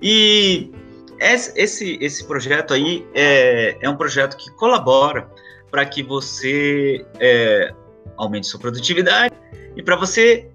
E 0.00 0.72
esse, 1.20 1.98
esse 2.00 2.26
projeto 2.26 2.72
aí 2.72 3.06
é, 3.14 3.76
é 3.80 3.88
um 3.88 3.96
projeto 3.96 4.36
que 4.36 4.50
colabora 4.52 5.30
para 5.70 5.84
que 5.84 6.02
você 6.02 7.04
é, 7.20 7.72
aumente 8.16 8.46
sua 8.46 8.58
produtividade 8.58 9.34
e 9.76 9.82
para 9.82 9.96
você 9.96 10.50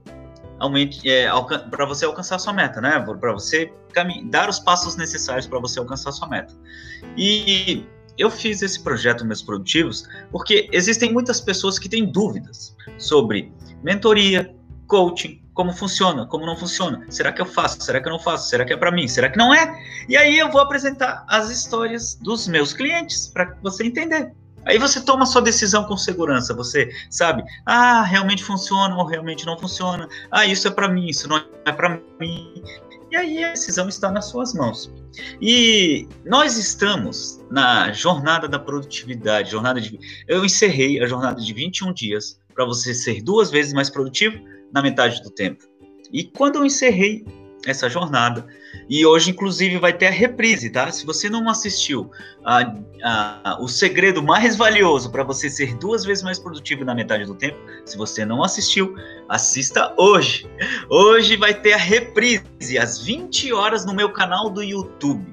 aumente 0.60 1.08
é, 1.10 1.29
para 1.69 1.86
você 1.86 2.05
alcançar 2.05 2.39
sua 2.39 2.53
meta, 2.53 2.81
né? 2.81 2.99
Para 3.19 3.34
você 3.34 3.71
dar 4.25 4.49
os 4.49 4.60
passos 4.60 4.95
necessários 4.95 5.47
para 5.47 5.60
você 5.60 5.79
alcançar 5.79 6.12
sua 6.12 6.27
meta. 6.27 6.53
E 7.15 7.86
eu 8.17 8.30
fiz 8.30 8.62
esse 8.62 8.82
projeto 8.82 9.25
Meus 9.25 9.41
Produtivos 9.41 10.08
porque 10.32 10.69
existem 10.71 11.12
muitas 11.12 11.39
pessoas 11.39 11.78
que 11.80 11.89
têm 11.89 12.06
dúvidas 12.06 12.75
sobre 12.97 13.51
mentoria, 13.84 14.54
coaching, 14.88 15.41
como 15.54 15.73
funciona, 15.73 16.25
como 16.28 16.45
não 16.45 16.56
funciona. 16.56 17.06
Será 17.10 17.32
que 17.32 17.41
eu 17.41 17.45
faço? 17.45 17.82
Será 17.82 18.01
que 18.01 18.08
eu 18.08 18.12
não 18.12 18.19
faço? 18.19 18.49
Será 18.49 18.65
que 18.65 18.73
é 18.73 18.78
para 18.78 18.91
mim? 18.91 19.08
Será 19.08 19.30
que 19.30 19.38
não 19.38 19.54
é? 19.54 19.73
E 20.08 20.15
aí 20.15 20.38
eu 20.38 20.51
vou 20.51 20.62
apresentar 20.62 21.25
as 21.28 21.49
histórias 21.49 22.15
dos 22.15 22.47
meus 22.47 22.73
clientes 22.73 23.28
para 23.28 23.58
você 23.63 23.86
entender. 23.86 24.32
Aí 24.65 24.80
você 24.80 24.99
toma 24.99 25.25
sua 25.28 25.41
decisão 25.41 25.84
com 25.84 25.95
segurança, 25.95 26.54
você 26.54 26.89
sabe, 27.10 27.43
ah, 27.65 28.01
realmente 28.01 28.43
funciona 28.43 28.95
ou 28.97 29.06
realmente 29.06 29.45
não 29.45 29.58
funciona. 29.58 30.10
Ah, 30.32 30.45
isso 30.45 30.67
é 30.67 30.71
para 30.71 30.89
mim, 30.89 31.08
isso 31.08 31.28
não 31.30 31.38
é 31.38 31.71
para 31.71 32.01
mim. 32.19 32.63
E 33.15 33.17
aí 33.17 33.43
a 33.45 33.51
decisão 33.51 33.88
está 33.88 34.12
nas 34.12 34.25
suas 34.25 34.54
mãos. 34.54 34.91
E 35.41 36.06
nós 36.25 36.58
estamos 36.58 37.41
na 37.49 37.93
jornada 37.93 38.45
da 38.45 38.60
produtividade, 38.60 39.51
jornada 39.51 39.80
de 39.80 39.97
eu 40.28 40.43
encerrei 40.43 41.01
a 41.01 41.08
jornada 41.08 41.41
de 41.41 41.54
21 41.54 41.93
dias 41.93 42.38
para 42.54 42.65
você 42.65 42.93
ser 42.93 43.23
duas 43.23 43.49
vezes 43.49 43.71
mais 43.71 43.89
produtivo 43.89 44.38
na 44.73 44.82
metade 44.82 45.23
do 45.23 45.30
tempo. 45.30 45.63
E 46.12 46.25
quando 46.25 46.58
eu 46.58 46.65
encerrei 46.65 47.25
essa 47.65 47.89
jornada. 47.89 48.45
E 48.89 49.06
hoje, 49.06 49.32
inclusive, 49.32 49.78
vai 49.78 49.93
ter 49.93 50.08
a 50.08 50.12
reprise, 50.12 50.69
tá? 50.69 50.91
Se 50.91 51.06
você 51.06 51.30
não 51.30 51.49
assistiu 51.49 52.12
a, 52.43 52.73
a, 53.04 53.58
o 53.62 53.67
segredo 53.67 54.21
mais 54.21 54.56
valioso 54.56 55.12
para 55.12 55.23
você 55.23 55.49
ser 55.49 55.75
duas 55.75 56.06
vezes 56.06 56.23
mais 56.23 56.39
produtivo 56.39 56.86
na 56.86 56.93
metade 56.93 57.25
do 57.25 57.34
tempo, 57.34 57.58
se 57.86 57.97
você 57.97 58.25
não 58.25 58.43
assistiu, 58.43 58.95
assista 59.28 59.93
hoje. 59.97 60.47
Hoje 60.89 61.36
vai 61.38 61.54
ter 61.54 61.73
a 61.73 61.78
reprise 61.78 62.78
às 62.78 62.99
20 62.99 63.51
horas 63.54 63.86
no 63.86 63.93
meu 63.93 64.12
canal 64.12 64.49
do 64.49 64.62
YouTube. 64.62 65.25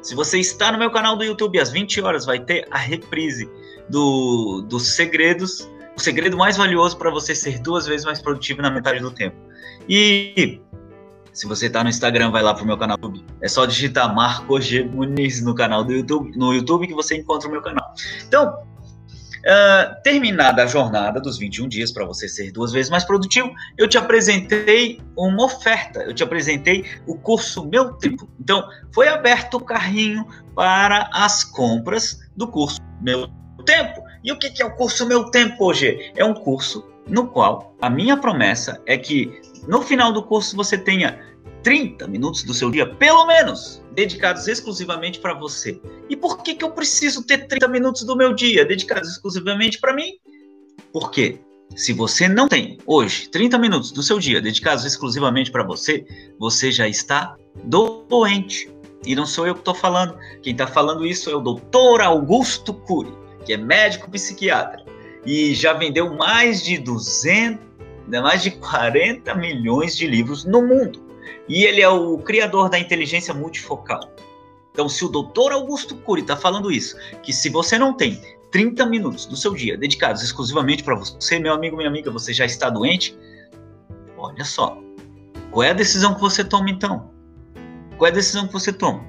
Se 0.00 0.14
você 0.14 0.38
está 0.38 0.72
no 0.72 0.78
meu 0.78 0.90
canal 0.90 1.16
do 1.16 1.24
YouTube 1.24 1.58
às 1.58 1.70
20 1.70 2.00
horas, 2.00 2.24
vai 2.24 2.38
ter 2.38 2.66
a 2.70 2.78
reprise 2.78 3.50
do, 3.88 4.62
dos 4.68 4.94
segredos, 4.94 5.70
o 5.96 6.00
segredo 6.00 6.36
mais 6.36 6.56
valioso 6.56 6.96
para 6.96 7.10
você 7.10 7.34
ser 7.34 7.58
duas 7.60 7.86
vezes 7.86 8.04
mais 8.04 8.20
produtivo 8.20 8.62
na 8.62 8.70
metade 8.70 9.00
do 9.00 9.10
tempo. 9.10 9.36
E 9.88 10.60
se 11.34 11.48
você 11.48 11.68
tá 11.68 11.82
no 11.82 11.90
Instagram, 11.90 12.30
vai 12.30 12.42
lá 12.42 12.54
pro 12.54 12.64
meu 12.64 12.78
canal 12.78 12.96
YouTube. 12.96 13.24
É 13.42 13.48
só 13.48 13.66
digitar 13.66 14.14
Marco 14.14 14.58
G 14.60 14.84
Muniz 14.84 15.42
no 15.42 15.54
canal 15.54 15.82
do 15.84 15.92
YouTube, 15.92 16.36
no 16.38 16.54
YouTube 16.54 16.86
que 16.86 16.94
você 16.94 17.16
encontra 17.16 17.48
o 17.48 17.50
meu 17.50 17.60
canal. 17.60 17.92
Então, 18.26 18.54
uh, 18.54 20.02
terminada 20.04 20.62
a 20.62 20.66
jornada 20.66 21.20
dos 21.20 21.36
21 21.36 21.68
dias 21.68 21.90
para 21.90 22.04
você 22.04 22.28
ser 22.28 22.52
duas 22.52 22.70
vezes 22.70 22.88
mais 22.88 23.04
produtivo, 23.04 23.52
eu 23.76 23.88
te 23.88 23.98
apresentei 23.98 25.00
uma 25.16 25.44
oferta. 25.44 26.00
Eu 26.04 26.14
te 26.14 26.22
apresentei 26.22 26.84
o 27.04 27.18
curso 27.18 27.66
Meu 27.66 27.92
Tempo. 27.94 28.28
Então, 28.40 28.66
foi 28.94 29.08
aberto 29.08 29.54
o 29.54 29.60
carrinho 29.60 30.24
para 30.54 31.10
as 31.12 31.42
compras 31.42 32.20
do 32.36 32.46
curso 32.46 32.80
Meu 33.02 33.26
Tempo. 33.26 33.43
E 34.24 34.32
o 34.32 34.38
que 34.38 34.62
é 34.62 34.64
o 34.64 34.74
curso 34.74 35.06
Meu 35.06 35.30
Tempo 35.30 35.66
hoje? 35.66 36.10
É 36.16 36.24
um 36.24 36.32
curso 36.32 36.84
no 37.06 37.28
qual 37.28 37.76
a 37.80 37.90
minha 37.90 38.16
promessa 38.16 38.80
é 38.86 38.96
que 38.96 39.40
no 39.68 39.82
final 39.82 40.12
do 40.12 40.22
curso 40.22 40.56
você 40.56 40.78
tenha 40.78 41.20
30 41.62 42.06
minutos 42.08 42.42
do 42.42 42.54
seu 42.54 42.70
dia, 42.70 42.86
pelo 42.86 43.26
menos, 43.26 43.82
dedicados 43.92 44.48
exclusivamente 44.48 45.18
para 45.18 45.34
você. 45.34 45.80
E 46.08 46.16
por 46.16 46.42
que, 46.42 46.54
que 46.54 46.64
eu 46.64 46.70
preciso 46.70 47.22
ter 47.22 47.46
30 47.46 47.68
minutos 47.68 48.04
do 48.04 48.16
meu 48.16 48.34
dia 48.34 48.64
dedicados 48.64 49.10
exclusivamente 49.10 49.78
para 49.78 49.94
mim? 49.94 50.12
Porque 50.92 51.40
se 51.74 51.92
você 51.92 52.28
não 52.28 52.48
tem 52.48 52.78
hoje 52.86 53.28
30 53.28 53.58
minutos 53.58 53.92
do 53.92 54.02
seu 54.02 54.18
dia 54.18 54.40
dedicados 54.40 54.84
exclusivamente 54.84 55.50
para 55.50 55.64
você, 55.64 56.06
você 56.38 56.70
já 56.70 56.88
está 56.88 57.36
doente. 57.64 58.70
E 59.06 59.14
não 59.14 59.26
sou 59.26 59.46
eu 59.46 59.54
que 59.54 59.60
estou 59.60 59.74
falando. 59.74 60.16
Quem 60.42 60.52
está 60.52 60.66
falando 60.66 61.04
isso 61.04 61.30
é 61.30 61.34
o 61.34 61.40
doutor 61.40 62.00
Augusto 62.00 62.72
Cury, 62.72 63.12
que 63.44 63.52
é 63.52 63.56
médico 63.56 64.10
psiquiatra 64.10 64.84
e 65.24 65.54
já 65.54 65.72
vendeu 65.72 66.14
mais 66.14 66.62
de 66.62 66.78
200 66.78 67.74
mais 68.22 68.42
de 68.42 68.50
40 68.50 69.34
milhões 69.34 69.96
de 69.96 70.06
livros 70.06 70.44
no 70.44 70.62
mundo. 70.66 71.02
E 71.48 71.64
ele 71.64 71.80
é 71.80 71.88
o 71.88 72.18
criador 72.18 72.68
da 72.68 72.78
inteligência 72.78 73.32
multifocal. 73.32 74.00
Então, 74.72 74.88
se 74.88 75.04
o 75.04 75.08
doutor 75.08 75.52
Augusto 75.52 75.96
Cury 75.96 76.22
está 76.22 76.36
falando 76.36 76.70
isso, 76.70 76.96
que 77.22 77.32
se 77.32 77.48
você 77.48 77.78
não 77.78 77.94
tem 77.94 78.20
30 78.50 78.86
minutos 78.86 79.24
do 79.26 79.36
seu 79.36 79.54
dia 79.54 79.76
dedicados 79.76 80.22
exclusivamente 80.22 80.82
para 80.82 80.94
você, 80.94 81.38
meu 81.38 81.52
amigo, 81.52 81.76
minha 81.76 81.88
amiga, 81.88 82.10
você 82.10 82.32
já 82.32 82.44
está 82.44 82.68
doente, 82.68 83.16
olha 84.16 84.44
só. 84.44 84.78
Qual 85.50 85.62
é 85.62 85.70
a 85.70 85.74
decisão 85.74 86.14
que 86.14 86.20
você 86.20 86.42
toma 86.42 86.70
então? 86.70 87.10
Qual 87.96 88.08
é 88.08 88.10
a 88.10 88.14
decisão 88.14 88.46
que 88.46 88.52
você 88.52 88.72
toma? 88.72 89.04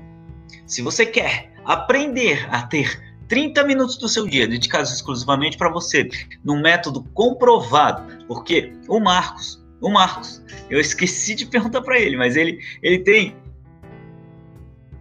Se 0.68 0.82
você 0.82 1.06
quer 1.06 1.52
aprender 1.66 2.48
a 2.52 2.62
ter 2.62 3.02
30 3.28 3.64
minutos 3.64 3.98
do 3.98 4.08
seu 4.08 4.28
dia 4.28 4.48
dedicados 4.48 4.92
exclusivamente 4.92 5.58
para 5.58 5.70
você, 5.70 6.10
num 6.44 6.62
método 6.62 7.04
comprovado, 7.14 8.26
porque 8.28 8.74
o 8.88 9.00
Marcos, 9.00 9.64
o 9.82 9.90
Marcos, 9.90 10.44
eu 10.70 10.80
esqueci 10.80 11.36
de 11.36 11.46
perguntar 11.46 11.82
para 11.82 12.00
ele, 12.00 12.18
mas 12.18 12.36
ele, 12.36 12.60
ele 12.82 13.00
tem 13.00 13.36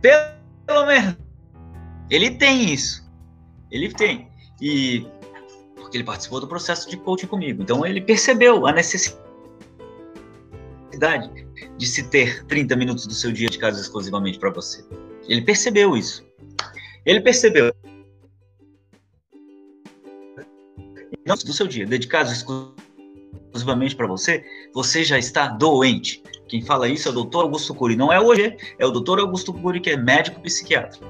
pelo 0.01 0.87
menos 0.87 1.17
ele 2.11 2.31
tem 2.31 2.73
isso. 2.73 3.05
Ele 3.71 3.93
tem. 3.93 4.29
E 4.61 5.07
porque 5.77 5.97
ele 5.97 6.05
participou 6.05 6.41
do 6.41 6.47
processo 6.47 6.89
de 6.89 6.97
coaching 6.97 7.27
comigo. 7.27 7.63
Então 7.63 7.85
ele 7.85 8.01
percebeu 8.01 8.67
a 8.67 8.73
necessidade 8.73 9.19
de 11.77 11.87
se 11.87 12.09
ter 12.09 12.45
30 12.47 12.77
minutos 12.77 13.07
do 13.07 13.15
seu 13.15 13.33
dia 13.33 13.49
dedicados 13.49 13.81
exclusivamente 13.81 14.39
para 14.39 14.51
você. 14.51 14.85
Ele 15.27 15.43
percebeu 15.43 15.97
isso. 15.97 16.25
Ele 17.05 17.21
percebeu 17.21 17.75
do 21.25 21.53
seu 21.53 21.67
dia, 21.67 21.87
dedicados 21.87 22.33
exclusivamente 22.33 23.97
para 23.97 24.07
você, 24.07 24.45
você 24.75 25.03
já 25.03 25.19
está 25.19 25.49
doente. 25.49 26.23
Quem 26.47 26.61
fala 26.61 26.89
isso 26.89 27.09
é 27.09 27.11
o 27.11 27.15
doutor 27.15 27.45
Augusto 27.45 27.75
Cury. 27.75 27.97
Não 27.97 28.13
é 28.13 28.21
hoje, 28.21 28.55
é 28.79 28.87
o 28.87 28.91
doutor 28.91 29.19
Augusto 29.19 29.53
Cury, 29.53 29.81
que 29.81 29.91
é 29.91 29.97
médico 29.97 30.41
psiquiatra. 30.41 31.01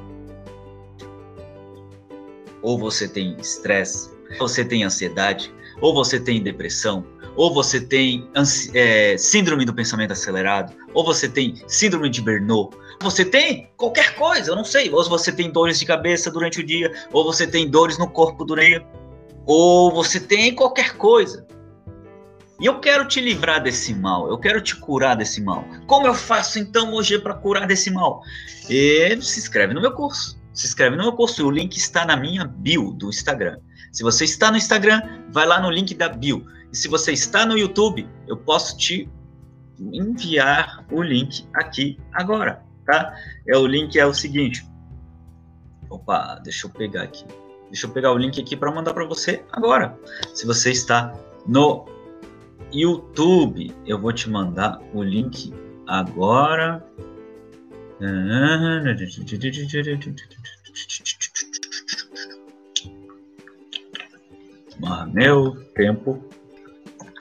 Ou 2.63 2.79
você 2.79 3.09
tem 3.09 3.37
estresse, 3.39 4.11
você 4.39 4.65
tem 4.65 4.85
ansiedade, 4.85 5.53
ou 5.81 5.93
você 5.93 6.21
tem 6.21 6.41
depressão, 6.41 7.05
ou 7.37 7.53
você 7.53 7.81
tem 7.81 8.29
é, 8.73 9.19
síndrome 9.19 9.65
do 9.65 9.75
pensamento 9.75 10.13
acelerado, 10.13 10.73
ou 10.95 11.05
você 11.05 11.29
tem 11.29 11.61
síndrome 11.67 12.09
de 12.09 12.23
Bernoulli, 12.23 12.71
você 13.03 13.25
tem 13.25 13.69
qualquer 13.77 14.15
coisa, 14.15 14.53
eu 14.53 14.57
não 14.57 14.65
sei, 14.65 14.89
ou 14.91 15.05
você 15.05 15.33
tem 15.33 15.51
dores 15.51 15.81
de 15.81 15.85
cabeça 15.85 16.31
durante 16.31 16.61
o 16.61 16.65
dia, 16.65 16.93
ou 17.13 17.25
você 17.25 17.47
tem 17.47 17.69
dores 17.69 17.99
no 17.99 18.09
corpo 18.09 18.45
durante 18.45 18.77
o 18.77 18.81
dia 18.81 19.04
ou 19.47 19.93
você 19.93 20.21
tem 20.21 20.55
qualquer 20.55 20.97
coisa. 20.97 21.47
E 22.61 22.67
eu 22.67 22.79
quero 22.79 23.07
te 23.07 23.21
livrar 23.21 23.63
desse 23.63 23.95
mal, 23.95 24.29
eu 24.29 24.39
quero 24.39 24.61
te 24.61 24.77
curar 24.77 25.17
desse 25.17 25.41
mal. 25.41 25.65
Como 25.87 26.07
eu 26.07 26.15
faço 26.15 26.59
então 26.59 26.93
hoje 26.95 27.19
para 27.19 27.35
curar 27.35 27.67
desse 27.67 27.91
mal? 27.91 28.23
E 28.71 29.21
se 29.21 29.41
inscreve 29.41 29.75
no 29.75 29.81
meu 29.81 29.93
curso. 29.93 30.39
Se 30.53 30.67
inscreve 30.67 30.95
no 30.97 31.03
meu 31.03 31.13
curso, 31.13 31.45
o 31.45 31.51
link 31.51 31.77
está 31.77 32.07
na 32.07 32.17
minha 32.17 32.45
bio 32.45 32.93
do 32.93 33.09
Instagram. 33.09 33.59
Se 33.93 34.03
você 34.03 34.25
está 34.25 34.51
no 34.53 34.57
Instagram, 34.57 35.03
vai 35.31 35.47
lá 35.47 35.61
no 35.61 35.69
link 35.69 35.95
da 35.95 36.09
bio. 36.09 36.47
E 36.73 36.77
se 36.77 36.87
você 36.87 37.13
está 37.13 37.45
no 37.45 37.59
YouTube, 37.59 38.09
eu 38.29 38.37
posso 38.37 38.77
te 38.77 39.09
enviar 39.81 40.85
o 40.91 41.03
link 41.03 41.47
aqui 41.55 41.99
agora, 42.13 42.63
tá? 42.87 43.17
É 43.49 43.57
o 43.57 43.67
link 43.67 43.99
é 43.99 44.07
o 44.07 44.15
seguinte. 44.15 44.65
Opa, 45.91 46.41
deixa 46.43 46.67
eu 46.67 46.71
pegar 46.71 47.03
aqui. 47.03 47.25
Deixa 47.75 47.89
eu 47.89 47.91
pegar 47.91 48.13
o 48.13 48.17
link 48.17 48.41
aqui 48.41 48.57
para 48.57 48.71
mandar 48.71 48.95
para 48.95 49.05
você 49.05 49.43
agora. 49.51 49.99
Se 50.33 50.47
você 50.47 50.71
está 50.71 51.13
no 51.45 51.85
YouTube, 52.73 53.75
eu 53.85 54.01
vou 54.01 54.13
te 54.13 54.31
mandar 54.31 54.81
o 54.93 55.03
link 55.03 55.53
agora. 55.85 56.87
Meu 65.13 65.57
tempo 65.75 66.25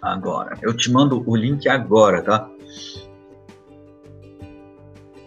agora. 0.04 0.56
Eu 0.62 0.78
te 0.78 0.92
mando 0.92 1.28
o 1.28 1.36
link 1.36 1.68
agora, 1.68 2.22
tá? 2.22 2.48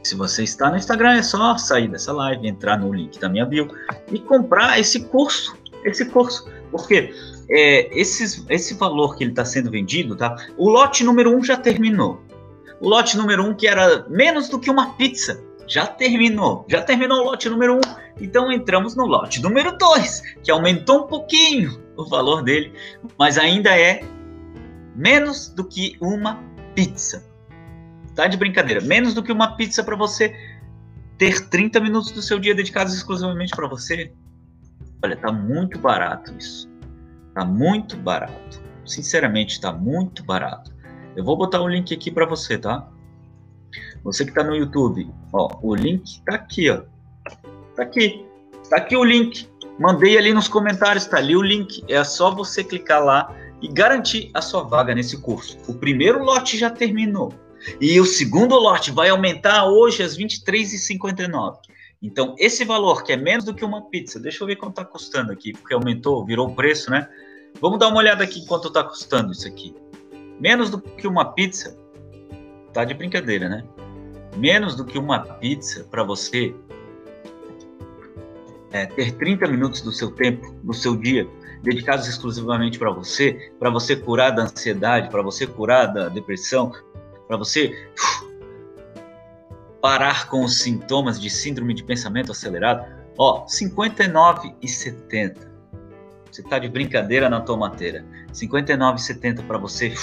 Se 0.06 0.14
você 0.14 0.44
está 0.44 0.70
no 0.70 0.76
Instagram, 0.76 1.16
é 1.16 1.22
só 1.22 1.58
sair 1.58 1.88
dessa 1.88 2.12
live, 2.12 2.46
entrar 2.46 2.78
no 2.78 2.94
link 2.94 3.18
da 3.18 3.28
minha 3.28 3.44
bio 3.44 3.68
e 4.12 4.20
comprar 4.20 4.78
esse 4.78 5.00
curso. 5.00 5.58
Esse 5.84 6.04
curso. 6.04 6.48
Porque 6.70 7.12
é, 7.50 7.98
esses, 7.98 8.46
esse 8.48 8.74
valor 8.74 9.16
que 9.16 9.24
ele 9.24 9.32
está 9.32 9.44
sendo 9.44 9.68
vendido, 9.68 10.14
tá? 10.14 10.36
O 10.56 10.70
lote 10.70 11.02
número 11.02 11.36
um 11.36 11.42
já 11.42 11.56
terminou. 11.56 12.22
O 12.80 12.88
lote 12.88 13.16
número 13.16 13.44
um, 13.44 13.52
que 13.52 13.66
era 13.66 14.06
menos 14.08 14.48
do 14.48 14.60
que 14.60 14.70
uma 14.70 14.92
pizza, 14.92 15.42
já 15.66 15.88
terminou. 15.88 16.64
Já 16.68 16.82
terminou 16.82 17.22
o 17.22 17.24
lote 17.24 17.48
número 17.48 17.78
um. 17.78 17.80
Então 18.20 18.52
entramos 18.52 18.94
no 18.94 19.06
lote 19.06 19.42
número 19.42 19.76
dois, 19.76 20.22
que 20.44 20.52
aumentou 20.52 21.02
um 21.02 21.06
pouquinho 21.08 21.82
o 21.96 22.04
valor 22.04 22.44
dele, 22.44 22.72
mas 23.18 23.38
ainda 23.38 23.76
é 23.76 24.04
menos 24.94 25.48
do 25.48 25.64
que 25.64 25.96
uma 26.00 26.40
pizza. 26.76 27.25
Tá 28.16 28.26
de 28.26 28.38
brincadeira. 28.38 28.80
Menos 28.80 29.12
do 29.12 29.22
que 29.22 29.30
uma 29.30 29.56
pizza 29.56 29.84
para 29.84 29.94
você 29.94 30.34
ter 31.18 31.48
30 31.48 31.78
minutos 31.80 32.10
do 32.10 32.22
seu 32.22 32.38
dia 32.38 32.54
dedicados 32.54 32.94
exclusivamente 32.94 33.54
para 33.54 33.68
você. 33.68 34.10
Olha, 35.04 35.16
tá 35.16 35.30
muito 35.30 35.78
barato 35.78 36.34
isso. 36.36 36.66
Tá 37.34 37.44
muito 37.44 37.94
barato. 37.98 38.62
Sinceramente, 38.86 39.60
tá 39.60 39.70
muito 39.70 40.24
barato. 40.24 40.74
Eu 41.14 41.24
vou 41.24 41.36
botar 41.36 41.60
o 41.60 41.68
link 41.68 41.92
aqui 41.92 42.10
para 42.10 42.24
você, 42.24 42.56
tá? 42.56 42.88
Você 44.02 44.24
que 44.24 44.32
tá 44.32 44.42
no 44.42 44.56
YouTube, 44.56 45.10
ó, 45.32 45.58
o 45.62 45.74
link 45.74 46.22
tá 46.24 46.36
aqui, 46.36 46.70
ó. 46.70 46.82
Tá 47.74 47.82
aqui. 47.82 48.24
Tá 48.70 48.78
aqui 48.78 48.96
o 48.96 49.04
link. 49.04 49.46
Mandei 49.78 50.16
ali 50.16 50.32
nos 50.32 50.48
comentários, 50.48 51.04
tá 51.04 51.18
ali 51.18 51.36
o 51.36 51.42
link. 51.42 51.84
É 51.86 52.02
só 52.02 52.34
você 52.34 52.64
clicar 52.64 53.04
lá 53.04 53.34
e 53.60 53.68
garantir 53.68 54.30
a 54.32 54.40
sua 54.40 54.62
vaga 54.62 54.94
nesse 54.94 55.20
curso. 55.20 55.58
O 55.68 55.74
primeiro 55.74 56.24
lote 56.24 56.56
já 56.56 56.70
terminou. 56.70 57.34
E 57.80 58.00
o 58.00 58.04
segundo 58.04 58.54
lote 58.56 58.90
vai 58.90 59.08
aumentar 59.08 59.66
hoje 59.66 60.02
às 60.02 60.16
23h59. 60.16 61.56
Então, 62.02 62.34
esse 62.38 62.64
valor, 62.64 63.02
que 63.02 63.12
é 63.12 63.16
menos 63.16 63.44
do 63.44 63.54
que 63.54 63.64
uma 63.64 63.88
pizza, 63.88 64.20
deixa 64.20 64.42
eu 64.42 64.46
ver 64.46 64.56
quanto 64.56 64.80
está 64.80 64.84
custando 64.84 65.32
aqui, 65.32 65.52
porque 65.52 65.74
aumentou, 65.74 66.24
virou 66.24 66.48
o 66.48 66.54
preço, 66.54 66.90
né? 66.90 67.08
Vamos 67.60 67.78
dar 67.78 67.88
uma 67.88 67.98
olhada 67.98 68.22
aqui 68.22 68.46
quanto 68.46 68.68
está 68.68 68.84
custando 68.84 69.32
isso 69.32 69.48
aqui. 69.48 69.74
Menos 70.38 70.70
do 70.70 70.80
que 70.80 71.06
uma 71.06 71.32
pizza, 71.32 71.76
tá 72.72 72.84
de 72.84 72.92
brincadeira, 72.92 73.48
né? 73.48 73.64
Menos 74.36 74.76
do 74.76 74.84
que 74.84 74.98
uma 74.98 75.20
pizza 75.20 75.84
para 75.90 76.02
você 76.04 76.54
é, 78.70 78.84
ter 78.86 79.12
30 79.12 79.48
minutos 79.48 79.80
do 79.80 79.90
seu 79.90 80.10
tempo, 80.10 80.54
do 80.62 80.74
seu 80.74 80.94
dia, 80.96 81.26
dedicados 81.62 82.06
exclusivamente 82.06 82.78
para 82.78 82.90
você, 82.90 83.52
para 83.58 83.70
você 83.70 83.96
curar 83.96 84.30
da 84.30 84.42
ansiedade, 84.42 85.08
para 85.08 85.22
você 85.22 85.46
curar 85.46 85.86
da 85.86 86.08
depressão, 86.08 86.72
para 87.26 87.36
você 87.36 87.90
parar 89.80 90.28
com 90.28 90.44
os 90.44 90.60
sintomas 90.60 91.20
de 91.20 91.30
síndrome 91.30 91.74
de 91.74 91.82
pensamento 91.84 92.32
acelerado, 92.32 92.86
ó, 93.18 93.46
59,70. 93.46 95.48
Você 96.30 96.42
tá 96.42 96.58
de 96.58 96.68
brincadeira 96.68 97.30
na 97.30 97.40
tomateira. 97.40 98.04
59,70 98.32 99.46
para 99.46 99.58
você 99.58 99.94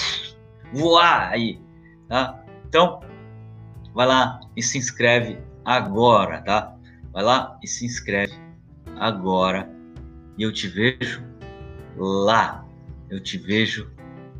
voar 0.71 1.29
aí, 1.29 1.59
tá? 2.07 2.43
Então, 2.67 3.01
vai 3.93 4.07
lá 4.07 4.39
e 4.55 4.63
se 4.63 4.77
inscreve 4.77 5.38
agora, 5.63 6.41
tá? 6.41 6.75
Vai 7.12 7.23
lá 7.23 7.59
e 7.62 7.67
se 7.67 7.86
inscreve 7.86 8.33
agora 8.97 9.69
e 10.38 10.43
eu 10.43 10.51
te 10.51 10.67
vejo 10.67 11.23
lá. 11.95 12.65
Eu 13.09 13.19
te 13.19 13.38
vejo 13.38 13.91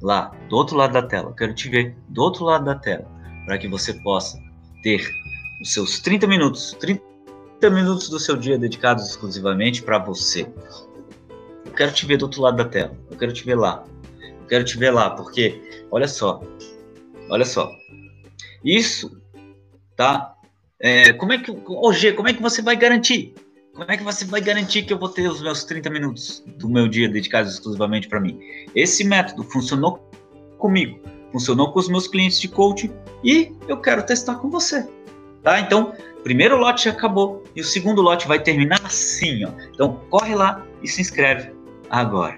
lá, 0.04 0.32
do 0.50 0.56
outro 0.56 0.76
lado 0.76 0.94
da 0.94 1.02
tela. 1.02 1.30
Eu 1.30 1.34
quero 1.34 1.54
te 1.56 1.70
ver 1.70 1.96
do 2.10 2.22
outro 2.22 2.46
lado 2.46 2.66
da 2.66 2.76
tela, 2.76 3.08
para 3.46 3.58
que 3.58 3.68
você 3.68 3.94
possa 3.94 4.38
ter 4.84 5.10
os 5.62 5.74
seus 5.74 6.00
30 6.00 6.28
minutos, 6.28 6.76
30 6.80 7.02
minutos 7.72 8.10
do 8.10 8.20
seu 8.20 8.36
dia 8.36 8.58
dedicados 8.58 9.10
exclusivamente 9.10 9.82
para 9.82 9.98
você. 9.98 10.48
Eu 11.66 11.72
quero 11.72 11.92
te 11.92 12.06
ver 12.06 12.18
do 12.18 12.24
outro 12.24 12.42
lado 12.42 12.58
da 12.58 12.66
tela. 12.66 12.96
Eu 13.10 13.18
quero 13.18 13.34
te 13.34 13.44
ver 13.44 13.56
lá. 13.56 13.84
Eu 14.22 14.48
quero 14.48 14.64
te 14.64 14.78
ver 14.78 14.92
lá, 14.92 15.10
porque 15.10 15.86
olha 15.90 16.08
só. 16.08 16.44
Olha 17.30 17.46
só. 17.46 17.72
Isso 18.64 19.24
tá? 19.96 20.36
É, 20.80 21.14
como 21.14 21.34
é 21.34 21.38
que, 21.38 21.52
hoje, 21.66 22.12
como 22.14 22.28
é 22.28 22.34
que 22.34 22.42
você 22.42 22.62
vai 22.62 22.76
garantir? 22.76 23.34
Como 23.76 23.92
é 23.92 23.98
que 23.98 24.04
você 24.04 24.24
vai 24.24 24.40
garantir 24.40 24.84
que 24.84 24.94
eu 24.94 25.00
vou 25.00 25.10
ter 25.10 25.28
os 25.28 25.42
meus 25.42 25.64
30 25.64 25.90
minutos 25.90 26.44
do 26.46 26.70
meu 26.70 26.88
dia 26.88 27.10
dedicados 27.10 27.54
exclusivamente 27.54 28.08
para 28.08 28.20
mim? 28.20 28.40
Esse 28.76 29.04
método 29.04 29.44
funcionou 29.44 30.08
comigo, 30.60 31.00
funcionou 31.32 31.72
com 31.72 31.80
os 31.80 31.90
meus 31.90 32.08
clientes 32.08 32.40
de 32.40 32.48
coaching 32.48 32.94
e 33.24 33.52
eu 33.68 33.78
quero 33.78 34.06
testar 34.06 34.36
com 34.36 34.50
você. 34.50 34.88
Tá? 35.42 35.60
Então, 35.60 35.96
primeiro 36.24 36.56
lote 36.58 36.86
já 36.86 36.92
acabou 36.92 37.44
e 37.56 37.62
o 37.62 37.64
segundo 37.64 38.00
lote 38.02 38.28
vai 38.28 38.40
terminar 38.40 38.80
assim, 38.86 39.44
ó. 39.44 39.50
Então, 39.74 40.00
corre 40.10 40.36
lá 40.36 40.64
e 40.84 40.88
se 40.88 41.02
inscreve 41.02 41.52
agora. 41.90 42.38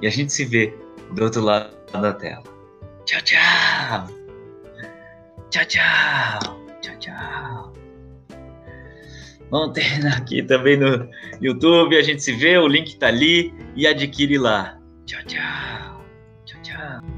E 0.00 0.06
a 0.06 0.10
gente 0.10 0.32
se 0.32 0.44
vê 0.44 0.72
do 1.10 1.24
outro 1.24 1.42
lado 1.42 1.74
da 1.92 2.12
tela. 2.12 2.44
Tchau, 3.04 3.20
tchau. 3.22 4.06
Tchau, 5.50 5.64
tchau. 5.64 6.60
Tchau, 6.80 6.98
tchau. 7.00 7.65
Vamos 9.50 9.78
aqui 10.16 10.42
também 10.42 10.76
no 10.76 11.08
YouTube. 11.40 11.96
A 11.96 12.02
gente 12.02 12.22
se 12.22 12.32
vê, 12.32 12.58
o 12.58 12.66
link 12.66 12.96
tá 12.96 13.08
ali 13.08 13.54
e 13.74 13.86
adquire 13.86 14.38
lá. 14.38 14.78
Tchau, 15.04 15.20
tchau. 15.26 16.04
Tchau, 16.44 16.62
tchau. 16.62 17.15